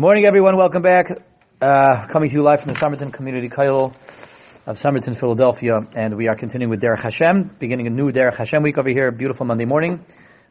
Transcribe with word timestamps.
Morning, 0.00 0.24
everyone. 0.24 0.56
Welcome 0.56 0.82
back. 0.82 1.22
Uh, 1.60 2.08
coming 2.08 2.28
to 2.28 2.34
you 2.34 2.42
live 2.42 2.62
from 2.62 2.72
the 2.72 2.78
Somerton 2.80 3.12
Community 3.12 3.48
Kollel 3.48 3.94
of 4.66 4.76
Somerton, 4.76 5.14
Philadelphia, 5.14 5.78
and 5.94 6.16
we 6.16 6.26
are 6.26 6.34
continuing 6.34 6.68
with 6.68 6.82
Derech 6.82 7.00
Hashem, 7.00 7.54
beginning 7.60 7.86
a 7.86 7.90
new 7.90 8.10
Derech 8.10 8.36
Hashem 8.36 8.64
week 8.64 8.76
over 8.76 8.88
here. 8.88 9.12
Beautiful 9.12 9.46
Monday 9.46 9.66
morning, 9.66 10.04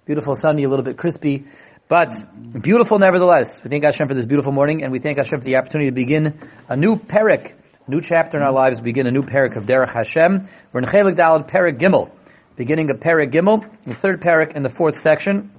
beautiful 0.06 0.36
sunny, 0.36 0.64
a 0.64 0.70
little 0.70 0.86
bit 0.86 0.98
crispy, 0.98 1.46
but 1.90 2.16
beautiful 2.62 3.00
nevertheless. 3.00 3.62
We 3.62 3.70
thank 3.70 3.84
Hashem 3.84 4.08
for 4.08 4.14
this 4.14 4.26
beautiful 4.26 4.54
morning, 4.54 4.82
and 4.82 4.94
we 4.94 5.00
thank 5.00 5.18
Hashem 5.18 5.42
for 5.42 5.46
the 5.46 5.58
opportunity 5.58 5.90
to 5.90 5.94
begin 5.94 6.40
a 6.70 6.78
new 6.78 6.96
parak, 6.96 7.52
new 7.86 8.00
chapter 8.00 8.38
in 8.38 8.44
our 8.44 8.54
lives. 8.54 8.80
Begin 8.80 9.08
a 9.08 9.12
new 9.12 9.24
parak 9.24 9.58
of 9.58 9.66
Derech 9.66 9.94
Hashem. 9.94 10.48
We're 10.72 10.80
in 10.80 10.86
Chelik 10.86 11.18
Dalad 11.18 11.52
Parak 11.52 11.82
Gimel, 11.82 12.12
beginning 12.56 12.90
of 12.92 13.02
Parak 13.02 13.34
Gimel, 13.34 13.70
the 13.86 13.94
third 13.94 14.22
parak 14.22 14.56
in 14.56 14.64
the 14.64 14.70
fourth 14.70 15.00
section, 15.00 15.52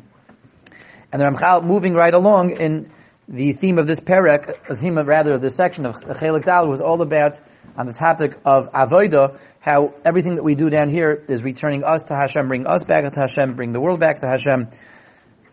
and 1.13 1.21
the 1.21 1.27
Ramchal 1.27 1.65
moving 1.65 1.93
right 1.93 2.15
along 2.15 2.59
in 2.59 2.91
the 3.29 3.53
theme 3.55 3.79
of 3.79 3.87
this 3.87 4.01
parak, 4.01 4.69
the 4.69 4.77
theme 4.77 4.99
of 4.99 5.07
rather 5.07 5.35
of 5.35 5.41
this 5.41 5.55
section 5.55 5.87
of 5.87 5.95
Chelik 5.97 6.45
Dal 6.45 6.69
was 6.69 6.81
all 6.81 7.01
about 7.01 7.41
on 7.77 7.87
the 7.87 7.95
topic 7.95 8.39
of 8.45 8.71
avodah, 8.73 9.39
how 9.61 9.95
everything 10.05 10.35
that 10.35 10.43
we 10.43 10.55
do 10.55 10.69
down 10.69 10.91
here 10.91 11.25
is 11.29 11.43
returning 11.43 11.85
us 11.85 12.05
to 12.05 12.15
Hashem, 12.15 12.49
bring 12.49 12.67
us 12.67 12.85
back 12.85 13.11
to 13.11 13.21
Hashem, 13.21 13.57
bring 13.57 13.73
the 13.73 13.81
world 13.81 13.99
back 13.99 14.21
to 14.21 14.27
Hashem. 14.27 14.69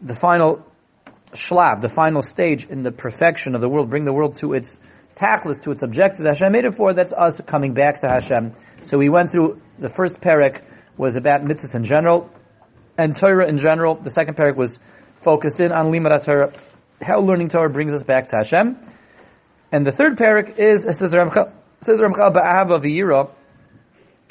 The 0.02 0.16
final 0.16 0.66
shlav, 1.34 1.82
the 1.82 1.90
final 1.90 2.22
stage 2.22 2.66
in 2.66 2.84
the 2.84 2.91
perfection 2.91 3.55
of 3.55 3.62
the 3.62 3.70
world, 3.70 3.90
bring 3.90 4.04
the 4.04 4.13
world 4.13 4.38
to 4.41 4.54
its 4.54 4.77
tachlis, 5.16 5.62
to 5.62 5.72
its 5.72 5.82
objective 5.82 6.24
that 6.24 6.38
Hashem 6.38 6.52
made 6.52 6.66
it 6.66 6.76
for, 6.76 6.94
that's 6.94 7.13
us 7.13 7.40
coming 7.46 7.74
back 7.74 8.02
to 8.02 8.10
Hashem. 8.10 8.54
So 8.84 8.98
we 8.98 9.10
went 9.10 9.32
through, 9.32 9.62
the 9.80 9.90
first 9.90 10.20
parak 10.20 10.62
was 10.98 11.16
about 11.16 11.41
mitzvahs 11.41 11.74
in 11.76 11.85
general, 11.85 12.30
and 12.98 13.16
Torah 13.16 13.48
in 13.48 13.58
general. 13.58 13.96
The 13.96 14.10
second 14.10 14.35
parak 14.35 14.58
was 14.58 14.77
focused 15.24 15.62
in 15.62 15.72
on 15.72 15.91
limud 15.91 16.26
Torah, 16.26 16.54
how 17.04 17.20
learning 17.20 17.50
Torah 17.50 17.70
brings 17.70 17.94
us 17.94 18.04
back 18.04 18.28
to 18.30 18.38
Hashem. 18.38 18.78
And 19.72 19.86
the 19.86 19.91
third 19.91 20.18
parak 20.18 20.58
is, 20.58 20.84
says 20.84 21.14
Ramchal, 21.14 21.52
says 21.82 22.00
Ramchal 22.00 22.34
Ba'ava 22.34 22.84
V'yira, 22.84 23.30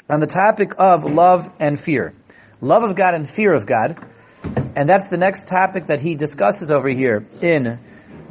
on 0.09 0.19
the 0.19 0.27
topic 0.27 0.73
of 0.77 1.03
love 1.05 1.49
and 1.59 1.79
fear. 1.79 2.13
Love 2.61 2.83
of 2.83 2.95
God 2.95 3.13
and 3.13 3.29
fear 3.29 3.53
of 3.53 3.65
God. 3.65 3.97
And 4.75 4.87
that's 4.87 5.09
the 5.09 5.17
next 5.17 5.47
topic 5.47 5.87
that 5.87 6.01
he 6.01 6.15
discusses 6.15 6.71
over 6.71 6.89
here 6.89 7.27
in 7.41 7.79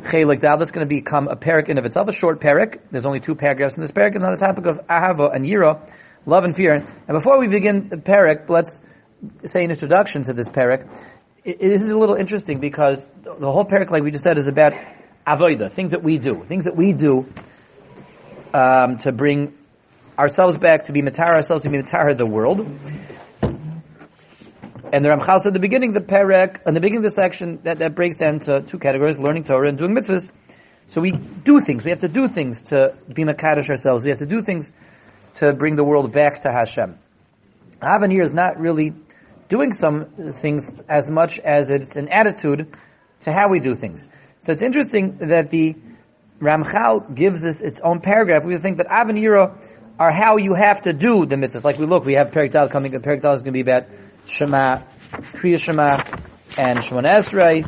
Chelik 0.04 0.40
Dal. 0.40 0.58
That's 0.58 0.70
going 0.70 0.88
to 0.88 0.94
become 0.94 1.28
a 1.28 1.36
parak 1.36 1.68
in 1.68 1.78
of 1.78 1.84
itself, 1.84 2.08
a 2.08 2.12
short 2.12 2.40
parak. 2.40 2.80
There's 2.90 3.06
only 3.06 3.20
two 3.20 3.34
paragraphs 3.34 3.76
in 3.76 3.82
this 3.82 3.92
parak, 3.92 4.14
and 4.14 4.24
on 4.24 4.32
the 4.32 4.38
topic 4.38 4.66
of 4.66 4.86
Ahava 4.86 5.34
and 5.34 5.44
Yira, 5.44 5.90
love 6.26 6.44
and 6.44 6.54
fear. 6.54 6.74
And 6.74 7.16
before 7.16 7.38
we 7.38 7.48
begin 7.48 7.88
the 7.88 7.96
parak, 7.96 8.48
let's 8.48 8.80
say 9.44 9.64
an 9.64 9.70
introduction 9.70 10.22
to 10.24 10.32
this 10.32 10.48
parak. 10.48 10.88
This 11.42 11.80
is 11.80 11.90
a 11.90 11.96
little 11.96 12.16
interesting 12.16 12.60
because 12.60 13.08
the 13.22 13.50
whole 13.50 13.64
parak, 13.64 13.90
like 13.90 14.02
we 14.02 14.10
just 14.10 14.24
said, 14.24 14.36
is 14.36 14.46
about 14.46 14.72
avoida, 15.26 15.72
things 15.72 15.92
that 15.92 16.02
we 16.02 16.18
do, 16.18 16.44
things 16.46 16.64
that 16.64 16.76
we 16.76 16.92
do 16.92 17.26
um, 18.52 18.98
to 18.98 19.12
bring 19.12 19.54
ourselves 20.18 20.58
back 20.58 20.84
to 20.84 20.92
be 20.92 21.00
matar 21.00 21.34
ourselves 21.34 21.62
to 21.62 21.70
be 21.70 21.78
matar 21.78 22.16
the 22.16 22.26
world. 22.26 22.60
And 24.92 25.04
the 25.04 25.08
Ramchal 25.08 25.38
said 25.38 25.48
at 25.48 25.52
the 25.54 25.60
beginning 25.60 25.96
of 25.96 26.06
the 26.06 26.12
perek, 26.12 26.66
in 26.66 26.74
the 26.74 26.80
beginning 26.80 27.04
of 27.06 27.10
the 27.10 27.14
section, 27.14 27.60
that, 27.62 27.78
that 27.78 27.94
breaks 27.94 28.16
down 28.16 28.40
to 28.40 28.62
two 28.62 28.78
categories, 28.78 29.18
learning 29.18 29.44
Torah 29.44 29.68
and 29.68 29.78
doing 29.78 29.94
mitzvahs. 29.94 30.30
So 30.88 31.00
we 31.00 31.12
do 31.12 31.60
things, 31.60 31.84
we 31.84 31.90
have 31.90 32.00
to 32.00 32.08
do 32.08 32.26
things 32.26 32.64
to 32.64 32.96
be 33.08 33.22
Makadish 33.22 33.70
ourselves, 33.70 34.04
we 34.04 34.10
have 34.10 34.18
to 34.18 34.26
do 34.26 34.42
things 34.42 34.72
to 35.34 35.54
bring 35.54 35.76
the 35.76 35.84
world 35.84 36.12
back 36.12 36.42
to 36.42 36.50
Hashem. 36.50 36.98
Havan 37.80 38.10
here 38.10 38.22
is 38.22 38.34
not 38.34 38.58
really 38.58 38.92
doing 39.50 39.72
some 39.72 40.06
things 40.40 40.74
as 40.88 41.10
much 41.10 41.38
as 41.40 41.70
it's 41.70 41.96
an 41.96 42.08
attitude 42.08 42.74
to 43.20 43.32
how 43.32 43.50
we 43.50 43.60
do 43.60 43.74
things. 43.74 44.08
So 44.38 44.52
it's 44.52 44.62
interesting 44.62 45.18
that 45.18 45.50
the 45.50 45.76
Ramchal 46.40 47.14
gives 47.14 47.44
us 47.44 47.60
its 47.60 47.80
own 47.84 48.00
paragraph. 48.00 48.44
We 48.44 48.56
think 48.56 48.78
that 48.78 48.86
Avanira 48.86 49.58
are 49.98 50.12
how 50.12 50.38
you 50.38 50.54
have 50.54 50.80
to 50.82 50.94
do 50.94 51.26
the 51.26 51.36
mitzvahs. 51.36 51.64
Like 51.64 51.78
we 51.78 51.84
look, 51.84 52.06
we 52.06 52.14
have 52.14 52.28
Perik 52.28 52.52
Dal 52.52 52.70
coming, 52.70 52.92
Perik 52.92 53.20
Dal 53.20 53.34
is 53.34 53.42
going 53.42 53.52
to 53.52 53.52
be 53.52 53.60
about 53.60 53.86
Shema, 54.24 54.84
Kriya 55.34 55.58
Shema, 55.58 55.96
and 56.58 56.78
Shemon 56.78 57.04
Esrei. 57.04 57.64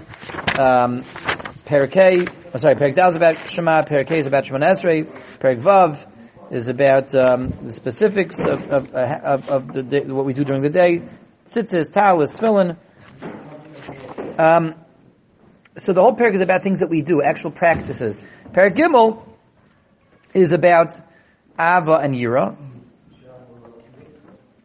Um, 0.58 1.02
Perik 1.66 2.30
oh, 2.54 2.58
sorry, 2.58 2.76
Perik 2.76 2.94
Dal 2.94 3.10
is 3.10 3.16
about 3.16 3.36
Shema, 3.50 3.82
Perik 3.82 4.10
is 4.12 4.26
about 4.26 4.44
Shemon 4.44 4.62
Esrei, 4.62 5.04
Perik 5.38 6.06
is 6.50 6.68
about 6.68 7.14
um, 7.14 7.52
the 7.62 7.72
specifics 7.72 8.38
of, 8.38 8.62
of, 8.70 8.94
of, 8.94 9.48
of 9.50 9.72
the 9.72 9.82
day, 9.82 10.00
what 10.04 10.24
we 10.24 10.32
do 10.32 10.44
during 10.44 10.62
the 10.62 10.70
day. 10.70 11.02
Tzitzis, 11.52 11.92
Talis, 11.92 12.32
Tefillin. 12.32 12.76
Um, 14.38 14.74
so 15.76 15.92
the 15.92 16.00
whole 16.00 16.16
parak 16.16 16.34
is 16.34 16.40
about 16.40 16.62
things 16.62 16.80
that 16.80 16.88
we 16.88 17.02
do, 17.02 17.22
actual 17.22 17.50
practices. 17.50 18.20
Parak 18.52 18.76
Gimel 18.76 19.22
is 20.34 20.52
about 20.52 20.92
Ava 21.58 21.98
and 22.02 22.14
Yira, 22.14 22.56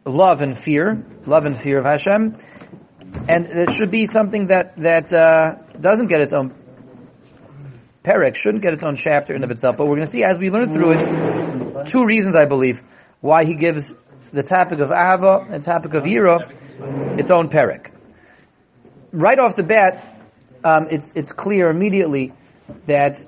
love 0.06 0.40
and 0.40 0.58
fear, 0.58 1.04
love 1.26 1.44
and 1.44 1.58
fear 1.58 1.78
of 1.78 1.84
Hashem, 1.84 2.36
and 3.28 3.46
it 3.46 3.72
should 3.72 3.90
be 3.90 4.06
something 4.06 4.46
that 4.46 4.76
that 4.78 5.12
uh, 5.12 5.78
doesn't 5.78 6.06
get 6.06 6.20
its 6.20 6.32
own 6.32 6.54
parak, 8.02 8.34
shouldn't 8.36 8.62
get 8.62 8.72
its 8.72 8.82
own 8.82 8.96
chapter 8.96 9.34
in 9.34 9.44
of 9.44 9.50
itself. 9.50 9.76
But 9.76 9.86
we're 9.86 9.96
going 9.96 10.06
to 10.06 10.10
see 10.10 10.24
as 10.24 10.38
we 10.38 10.50
learn 10.50 10.72
through 10.72 10.98
it, 10.98 11.86
two 11.86 12.04
reasons 12.04 12.34
I 12.34 12.46
believe 12.46 12.80
why 13.20 13.44
he 13.44 13.54
gives 13.54 13.94
the 14.32 14.42
topic 14.42 14.80
of 14.80 14.90
Ava 14.90 15.46
and 15.50 15.62
topic 15.62 15.94
of 15.94 16.04
Yira 16.04 16.67
its 17.18 17.30
own 17.30 17.48
parak. 17.48 17.90
Right 19.12 19.38
off 19.38 19.56
the 19.56 19.62
bat, 19.62 20.22
um, 20.64 20.88
it's 20.90 21.12
it's 21.14 21.32
clear 21.32 21.70
immediately 21.70 22.32
that 22.86 23.24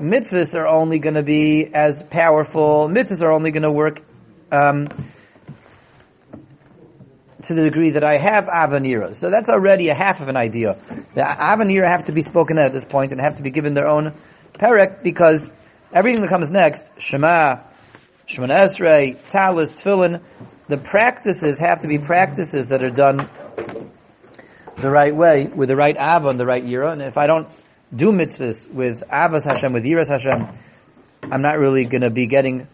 mitzvahs 0.00 0.54
are 0.54 0.66
only 0.66 0.98
going 0.98 1.14
to 1.14 1.22
be 1.22 1.70
as 1.72 2.02
powerful. 2.02 2.88
Mitzvahs 2.88 3.22
are 3.22 3.32
only 3.32 3.50
going 3.50 3.62
to 3.62 3.72
work 3.72 4.00
um, 4.50 4.88
to 7.42 7.54
the 7.54 7.62
degree 7.62 7.92
that 7.92 8.04
I 8.04 8.18
have 8.18 8.44
avanira. 8.46 9.14
So 9.14 9.30
that's 9.30 9.48
already 9.48 9.88
a 9.88 9.94
half 9.94 10.20
of 10.20 10.28
an 10.28 10.36
idea. 10.36 10.78
The 11.14 11.22
avanira 11.22 11.86
have 11.86 12.04
to 12.04 12.12
be 12.12 12.22
spoken 12.22 12.58
at 12.58 12.72
this 12.72 12.84
point 12.84 13.12
and 13.12 13.20
have 13.20 13.36
to 13.36 13.42
be 13.42 13.50
given 13.50 13.74
their 13.74 13.88
own 13.88 14.14
perek 14.54 15.02
because 15.02 15.50
everything 15.92 16.22
that 16.22 16.28
comes 16.28 16.50
next, 16.50 16.90
Shema, 16.98 17.62
Shemon 18.26 18.50
Esrei, 18.50 19.18
Talis, 19.30 19.72
Tefillin, 19.72 20.22
the 20.70 20.76
practices 20.76 21.58
have 21.58 21.80
to 21.80 21.88
be 21.88 21.98
practices 21.98 22.68
that 22.68 22.84
are 22.84 22.90
done 22.90 23.28
the 24.76 24.88
right 24.88 25.14
way, 25.14 25.48
with 25.54 25.68
the 25.68 25.76
right 25.76 25.96
ava 25.96 26.28
and 26.28 26.38
the 26.38 26.46
right 26.46 26.64
yira. 26.64 26.92
And 26.92 27.02
if 27.02 27.18
I 27.18 27.26
don't 27.26 27.48
do 27.94 28.12
mitzvahs 28.12 28.72
with 28.72 29.02
Avas 29.12 29.44
Hashem, 29.44 29.72
with 29.72 29.84
Yiras 29.84 30.08
Hashem, 30.08 30.56
I'm 31.22 31.42
not 31.42 31.58
really 31.58 31.84
going 31.84 32.02
to 32.02 32.10
be 32.10 32.26
getting 32.26 32.68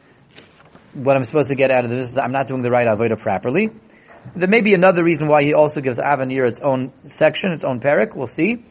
what 0.93 1.17
I'm 1.17 1.25
supposed 1.25 1.49
to 1.49 1.55
get 1.55 1.71
out 1.71 1.85
of 1.85 1.91
this. 1.91 2.17
I'm 2.19 2.33
not 2.33 2.49
doing 2.49 2.63
the 2.63 2.71
right 2.71 2.87
Avodah 2.87 3.19
properly. 3.19 3.71
There 4.35 4.49
may 4.49 4.61
be 4.61 4.75
another 4.75 5.03
reason 5.03 5.27
why 5.27 5.43
he 5.45 5.55
also 5.55 5.81
gives 5.81 5.99
Avanir 5.99 6.47
its 6.47 6.61
own 6.61 6.93
section, 7.07 7.53
its 7.53 7.65
own 7.65 7.81
parak. 7.81 8.15
We'll 8.15 8.27
see. 8.27 8.65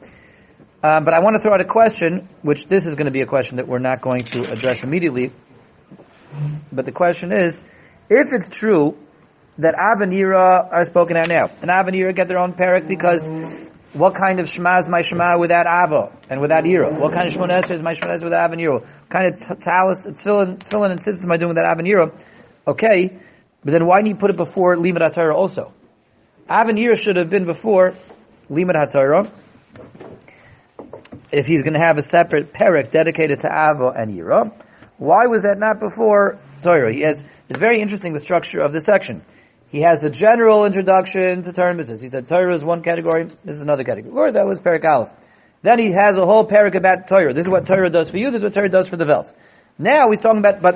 Um, 0.83 1.03
but 1.03 1.15
I 1.15 1.19
want 1.19 1.35
to 1.35 1.41
throw 1.41 1.53
out 1.53 1.61
a 1.61 1.65
question, 1.65 2.29
which 2.43 2.67
this 2.67 2.85
is 2.85 2.93
going 2.93 3.05
to 3.05 3.11
be 3.11 3.21
a 3.21 3.25
question 3.25 3.57
that 3.57 3.67
we're 3.67 3.79
not 3.79 4.01
going 4.01 4.23
to 4.25 4.51
address 4.51 4.83
immediately. 4.83 5.31
But 6.71 6.85
the 6.85 6.91
question 6.91 7.31
is, 7.31 7.63
if 8.07 8.27
it's 8.31 8.55
true 8.55 8.97
that 9.57 9.75
Avanira 9.75 10.71
are 10.71 10.83
spoken 10.83 11.17
out 11.17 11.29
now, 11.29 11.49
and 11.61 11.71
Avanira 11.71 12.15
get 12.15 12.27
their 12.27 12.39
own 12.39 12.53
parak 12.53 12.87
because 12.87 13.29
what 13.95 14.15
kind 14.15 14.41
of 14.41 14.49
Shema 14.49 14.79
is 14.79 14.89
my 14.89 15.01
Shema 15.01 15.39
without 15.39 15.65
Ava 15.67 16.11
and 16.29 16.41
without 16.41 16.65
Ira? 16.65 16.93
What 16.99 17.13
kind 17.13 17.27
of 17.27 17.33
Shemon 17.33 17.71
is 17.71 17.81
my 17.81 17.93
Shemon 17.93 18.21
without 18.23 18.43
Ava 18.43 18.53
and 18.53 18.61
Ira? 18.61 18.79
What 18.79 19.09
kind 19.09 19.33
of 19.33 19.59
Talis, 19.59 20.05
Tefillin 20.05 20.91
and 20.91 20.99
Tzitzis 20.99 21.23
am 21.23 21.31
I 21.31 21.37
doing 21.37 21.49
without 21.49 21.71
Ava 21.71 21.79
and 21.79 21.87
Ira? 21.87 22.11
Okay, 22.67 23.17
but 23.63 23.71
then 23.71 23.85
why 23.85 23.99
didn't 23.99 24.09
you 24.09 24.15
put 24.15 24.31
it 24.31 24.37
before 24.37 24.75
Limud 24.75 24.99
HaTorah 24.99 25.33
also? 25.33 25.71
Ava 26.49 26.69
and 26.69 26.79
Ira 26.79 26.97
should 26.97 27.15
have 27.15 27.29
been 27.29 27.45
before 27.45 27.93
Limud 28.49 28.75
HaTorah. 28.75 29.31
If 31.31 31.47
he's 31.47 31.63
going 31.63 31.73
to 31.73 31.79
have 31.79 31.97
a 31.97 32.01
separate 32.01 32.53
parak 32.53 32.91
dedicated 32.91 33.39
to 33.41 33.47
Ava 33.47 33.93
and 33.97 34.19
Ira, 34.19 34.51
why 34.97 35.27
was 35.27 35.43
that 35.43 35.57
not 35.57 35.79
before 35.79 36.37
Torah? 36.61 36.93
He 36.93 37.01
has, 37.01 37.23
it's 37.49 37.59
very 37.59 37.81
interesting 37.81 38.13
the 38.13 38.19
structure 38.19 38.59
of 38.59 38.73
this 38.73 38.83
section. 38.83 39.23
He 39.75 39.81
has 39.81 40.05
a 40.05 40.09
general 40.09 40.63
introduction 40.63 41.41
to 41.43 41.51
Torah 41.51 41.75
business. 41.75 41.99
He 41.99 42.07
said 42.07 42.27
Torah 42.27 42.55
is 42.55 42.63
one 42.63 42.81
category, 42.81 43.25
this 43.43 43.57
is 43.57 43.61
another 43.61 43.83
category. 43.83 44.13
Or 44.15 44.31
that 44.31 44.47
was 44.47 44.57
Perik 44.57 44.85
Aleph. 44.85 45.11
Then 45.63 45.79
he 45.79 45.91
has 45.91 46.17
a 46.17 46.25
whole 46.25 46.47
parak 46.47 46.77
about 46.77 47.09
Torah. 47.09 47.33
This 47.33 47.43
is 47.43 47.51
what 47.51 47.65
Torah 47.65 47.89
does 47.89 48.09
for 48.09 48.15
you, 48.15 48.31
this 48.31 48.37
is 48.37 48.43
what 48.45 48.53
Torah 48.53 48.69
does 48.69 48.87
for 48.87 48.95
the 48.95 49.03
Velt. 49.03 49.33
Now 49.77 50.05
he's 50.11 50.21
talking 50.21 50.39
about, 50.39 50.61
but 50.61 50.75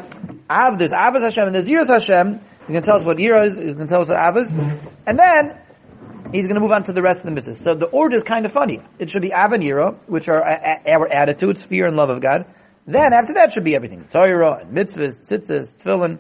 Av, 0.50 0.78
there's 0.78 0.92
Avas 0.92 1.22
Hashem 1.22 1.46
and 1.46 1.56
there's 1.56 1.68
Yiras 1.68 1.88
Hashem. 1.88 2.42
He 2.68 2.74
can 2.74 2.82
tell 2.82 2.98
us 2.98 3.06
what 3.06 3.16
Yira 3.16 3.46
is, 3.46 3.58
he's 3.58 3.74
going 3.74 3.88
to 3.88 3.94
tell 3.94 4.02
us 4.02 4.10
what 4.10 4.18
Avas. 4.18 4.52
And 5.08 5.18
then, 5.18 5.62
he's 6.34 6.48
going 6.48 6.56
to 6.56 6.62
move 6.62 6.74
on 6.74 6.84
to 6.84 6.92
the 6.92 7.02
rest 7.02 7.24
of 7.24 7.34
the 7.34 7.40
mitzvahs. 7.40 7.64
So 7.64 7.76
the 7.76 7.86
order 7.86 8.18
is 8.18 8.26
kind 8.26 8.46
of 8.46 8.52
funny. 8.52 8.82
It 9.00 9.12
should 9.12 9.22
be 9.22 9.32
Av 9.34 9.54
and 9.54 9.64
Yira, 9.64 9.98
which 10.08 10.28
are 10.28 10.44
our 10.44 11.08
attitudes, 11.08 11.64
fear 11.64 11.88
and 11.88 11.96
love 11.96 12.10
of 12.10 12.22
God. 12.22 12.54
Then 12.86 13.14
after 13.14 13.36
that 13.36 13.54
should 13.54 13.64
be 13.64 13.76
everything. 13.76 14.10
Torah, 14.12 14.60
and 14.60 14.76
mitzvahs, 14.76 15.22
tzitzis, 15.22 15.74
tefillin, 15.82 16.20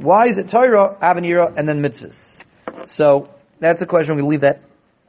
why 0.00 0.28
is 0.28 0.38
it 0.38 0.48
Torah, 0.48 0.96
Avanira, 1.02 1.54
and 1.56 1.68
then 1.68 1.82
mitzvahs? 1.82 2.42
So 2.86 3.28
that's 3.58 3.82
a 3.82 3.86
question. 3.86 4.16
We 4.16 4.22
leave 4.22 4.40
that 4.40 4.62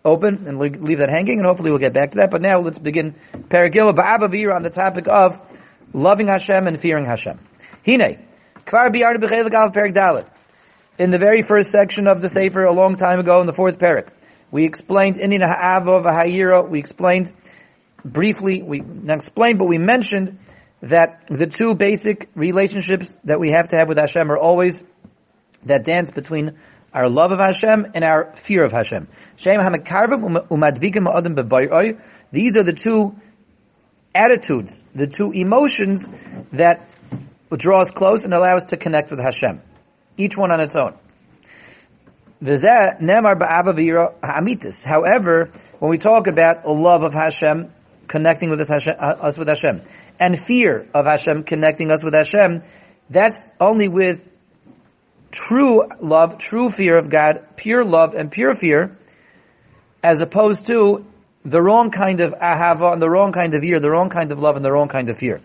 open 0.04 0.48
and 0.48 0.60
leave 0.60 0.98
that 0.98 1.10
hanging, 1.10 1.38
and 1.38 1.46
hopefully 1.46 1.70
we'll 1.70 1.80
get 1.80 1.94
back 1.94 2.12
to 2.12 2.18
that. 2.18 2.32
But 2.32 2.42
now 2.42 2.60
let's 2.60 2.80
begin 2.80 3.16
Paragila 3.34 3.96
Ba'aba 3.96 4.56
on 4.56 4.64
the 4.64 4.70
topic 4.70 5.06
of 5.08 5.40
loving 5.94 6.28
Hashem 6.28 6.68
and 6.68 6.80
fearing 6.80 7.06
Hashem. 7.06 7.40
Hine, 7.86 8.26
Kvar 8.66 8.90
Biyar 8.94 9.18
Dalit. 9.18 10.28
In 10.98 11.10
the 11.10 11.18
very 11.18 11.42
first 11.42 11.70
section 11.70 12.08
of 12.08 12.22
the 12.22 12.30
Sefer 12.30 12.64
a 12.66 12.74
long 12.74 12.96
time 12.96 13.20
ago 13.20 13.40
in 13.40 13.48
the 13.48 13.54
fourth 13.54 13.80
parak, 13.80 14.10
we 14.52 14.66
explained 14.66 15.16
Inina 15.16 15.48
Ha'ava 15.48 16.02
V'Hayira, 16.02 16.70
we 16.70 16.80
explained 16.80 17.32
briefly, 18.04 18.62
we 18.62 18.84
explained, 19.08 19.58
but 19.58 19.66
we 19.66 19.78
mentioned 19.78 20.38
that 20.82 21.28
the 21.28 21.48
two 21.48 21.76
basic 21.76 22.30
relationships 22.36 23.16
that 23.24 23.40
we 23.40 23.52
have 23.52 23.70
to 23.70 23.78
have 23.78 23.88
with 23.88 24.00
Hashem 24.00 24.32
are 24.32 24.38
always 24.38 24.84
that 25.66 25.84
dance 25.84 26.10
between 26.10 26.58
our 26.94 27.10
love 27.10 27.32
of 27.32 27.40
Hashem 27.40 27.88
and 27.94 28.04
our 28.04 28.36
fear 28.36 28.66
of 28.66 28.72
Hashem. 28.72 29.08
These 29.38 29.48
are 32.58 32.64
the 32.64 32.74
two 32.74 33.16
attitudes, 34.14 34.84
the 34.94 35.08
two 35.08 35.32
emotions 35.32 36.02
that 36.54 36.90
draw 37.56 37.82
us 37.82 37.92
close 37.92 38.24
and 38.24 38.34
allow 38.34 38.56
us 38.56 38.66
to 38.66 38.78
connect 38.78 39.12
with 39.12 39.20
Hashem. 39.20 39.62
Each 40.18 40.36
one 40.36 40.52
on 40.52 40.60
its 40.60 40.76
own. 40.76 40.96
However, 44.84 45.52
when 45.80 45.92
we 45.92 45.98
talk 45.98 46.28
about 46.28 46.68
love 46.68 47.04
of 47.04 47.14
Hashem, 47.14 47.72
connecting 48.08 48.50
with 48.50 48.60
us, 48.62 48.70
Hashem, 48.70 48.96
uh, 49.00 49.16
us 49.22 49.38
with 49.38 49.48
Hashem, 49.48 49.82
and 50.22 50.40
fear 50.40 50.88
of 50.94 51.06
Hashem, 51.08 51.44
connecting 51.44 51.92
us 51.92 52.04
with 52.04 52.14
Hashem, 52.14 52.62
that's 53.10 53.46
only 53.60 53.88
with 53.90 54.30
true 55.32 55.82
love, 56.00 56.38
true 56.38 56.70
fear 56.70 56.98
of 56.98 57.10
God, 57.10 57.58
pure 57.58 57.84
love 57.84 58.14
and 58.14 58.32
pure 58.32 58.54
fear, 58.54 58.98
as 60.04 60.22
opposed 60.22 60.68
to 60.68 61.06
the 61.44 61.60
wrong 61.60 61.90
kind 61.90 62.22
of 62.22 62.34
ahava 62.34 62.94
and 62.94 63.02
the 63.02 63.10
wrong 63.10 63.32
kind 63.32 63.56
of 63.56 63.62
fear, 63.62 63.80
the 63.80 63.90
wrong 63.90 64.10
kind 64.10 64.32
of 64.32 64.40
love 64.40 64.56
and 64.56 64.64
the 64.64 64.72
wrong 64.72 64.88
kind 64.88 65.10
of 65.10 65.18
fear. 65.18 65.42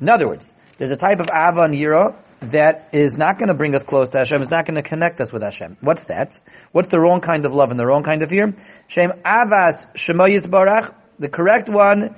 In 0.00 0.10
other 0.10 0.28
words, 0.28 0.52
there's 0.76 0.90
a 0.90 0.96
type 0.96 1.20
of 1.20 1.28
ava 1.32 1.62
and 1.62 1.74
yira 1.74 2.14
that 2.42 2.90
is 2.92 3.16
not 3.16 3.38
going 3.38 3.48
to 3.48 3.54
bring 3.54 3.74
us 3.74 3.82
close 3.82 4.10
to 4.10 4.18
Hashem, 4.18 4.42
it's 4.42 4.50
not 4.50 4.66
going 4.66 4.82
to 4.82 4.86
connect 4.86 5.20
us 5.22 5.32
with 5.32 5.42
Hashem. 5.42 5.78
What's 5.80 6.04
that? 6.04 6.38
What's 6.72 6.88
the 6.88 7.00
wrong 7.00 7.22
kind 7.22 7.46
of 7.46 7.54
love 7.54 7.70
and 7.70 7.80
the 7.80 7.86
wrong 7.86 8.02
kind 8.02 8.22
of 8.22 8.28
fear? 8.28 8.54
Shem 8.86 9.12
avas 9.24 9.86
shemoyis 9.94 10.46
barach. 10.46 10.94
The 11.18 11.28
correct 11.28 11.68
one 11.70 12.16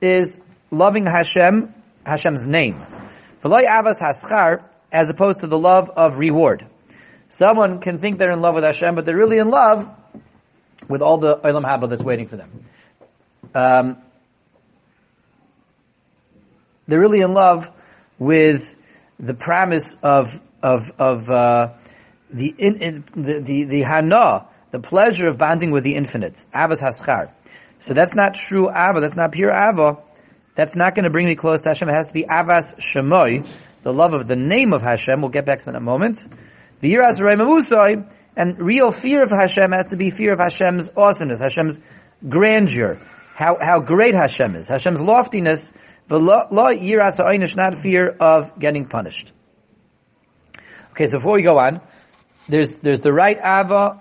is 0.00 0.39
loving 0.70 1.06
Hashem, 1.06 1.74
Hashem's 2.04 2.46
name. 2.46 2.84
V'loy 3.42 3.64
avas 3.66 4.00
haschar, 4.00 4.64
as 4.92 5.10
opposed 5.10 5.40
to 5.40 5.46
the 5.46 5.58
love 5.58 5.88
of 5.96 6.18
reward. 6.18 6.66
Someone 7.28 7.80
can 7.80 7.98
think 7.98 8.18
they're 8.18 8.32
in 8.32 8.40
love 8.40 8.54
with 8.54 8.64
Hashem, 8.64 8.94
but 8.94 9.04
they're 9.04 9.16
really 9.16 9.38
in 9.38 9.50
love 9.50 9.88
with 10.88 11.02
all 11.02 11.18
the 11.18 11.36
Olam 11.36 11.64
Haba 11.64 11.88
that's 11.88 12.02
waiting 12.02 12.28
for 12.28 12.36
them. 12.36 12.64
Um, 13.54 13.98
they're 16.86 17.00
really 17.00 17.20
in 17.20 17.32
love 17.32 17.70
with 18.18 18.74
the 19.18 19.34
promise 19.34 19.96
of 20.02 20.40
of 20.62 20.90
of 20.98 21.30
uh, 21.30 21.68
the, 22.32 22.54
in, 22.58 22.82
in, 22.82 23.04
the 23.14 23.40
the 23.40 23.64
the 23.64 23.82
hana, 23.82 24.46
the 24.72 24.80
pleasure 24.80 25.28
of 25.28 25.38
bonding 25.38 25.70
with 25.70 25.84
the 25.84 25.94
infinite. 25.94 26.44
Avas 26.54 26.82
haschar. 26.82 27.32
So 27.78 27.94
that's 27.94 28.14
not 28.14 28.34
true 28.34 28.68
ava. 28.68 29.00
That's 29.00 29.16
not 29.16 29.32
pure 29.32 29.50
ava. 29.50 29.98
That's 30.60 30.76
not 30.76 30.94
going 30.94 31.04
to 31.04 31.10
bring 31.10 31.26
me 31.26 31.36
close 31.36 31.62
to 31.62 31.70
Hashem. 31.70 31.88
It 31.88 31.94
has 31.96 32.08
to 32.08 32.12
be 32.12 32.24
avas 32.24 32.78
shemoy, 32.78 33.48
the 33.82 33.94
love 33.94 34.12
of 34.12 34.28
the 34.28 34.36
name 34.36 34.74
of 34.74 34.82
Hashem. 34.82 35.22
We'll 35.22 35.30
get 35.30 35.46
back 35.46 35.60
to 35.60 35.64
that 35.64 35.70
in 35.70 35.76
a 35.76 35.80
moment. 35.80 36.22
The 36.80 36.92
yiras 36.92 37.16
mamusai, 37.16 38.06
and 38.36 38.58
real 38.58 38.90
fear 38.90 39.22
of 39.22 39.30
Hashem 39.30 39.72
has 39.72 39.86
to 39.86 39.96
be 39.96 40.10
fear 40.10 40.34
of 40.34 40.38
Hashem's 40.38 40.90
awesomeness, 40.94 41.40
Hashem's 41.40 41.80
grandeur, 42.28 43.00
how 43.34 43.56
how 43.58 43.80
great 43.80 44.14
Hashem 44.14 44.54
is, 44.54 44.68
Hashem's 44.68 45.00
loftiness. 45.00 45.72
The 46.08 46.18
law 46.18 46.48
yiras 46.50 47.16
ha'inish, 47.16 47.56
not 47.56 47.78
fear 47.78 48.14
of 48.20 48.58
getting 48.58 48.84
punished. 48.84 49.32
Okay, 50.90 51.06
so 51.06 51.20
before 51.20 51.36
we 51.36 51.42
go 51.42 51.58
on, 51.58 51.80
there's 52.50 52.74
there's 52.82 53.00
the 53.00 53.14
right 53.14 53.38
ava 53.38 53.98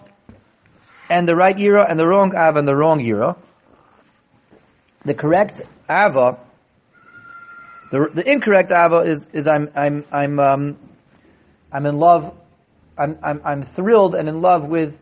and 1.10 1.26
the 1.26 1.38
right 1.38 1.56
yira 1.56 1.90
and 1.90 1.98
the 1.98 2.06
wrong 2.06 2.34
ava 2.36 2.60
and 2.60 2.68
the 2.68 2.76
wrong 2.76 3.00
yira. 3.00 3.38
The 5.06 5.14
correct 5.14 5.62
ava 5.90 6.49
the, 7.92 8.10
the 8.14 8.30
incorrect 8.30 8.72
ava 8.72 9.02
is, 9.02 9.28
is 9.34 9.48
I'm, 9.48 9.70
I'm, 9.76 10.06
I'm, 10.12 10.40
um, 10.40 10.78
I'm 11.72 11.86
in 11.86 11.98
love, 11.98 12.36
I'm, 12.98 13.18
I'm, 13.24 13.42
I'm 13.46 13.64
thrilled 13.64 14.16
and 14.16 14.28
in 14.30 14.42
love 14.42 14.68
with 14.68 15.00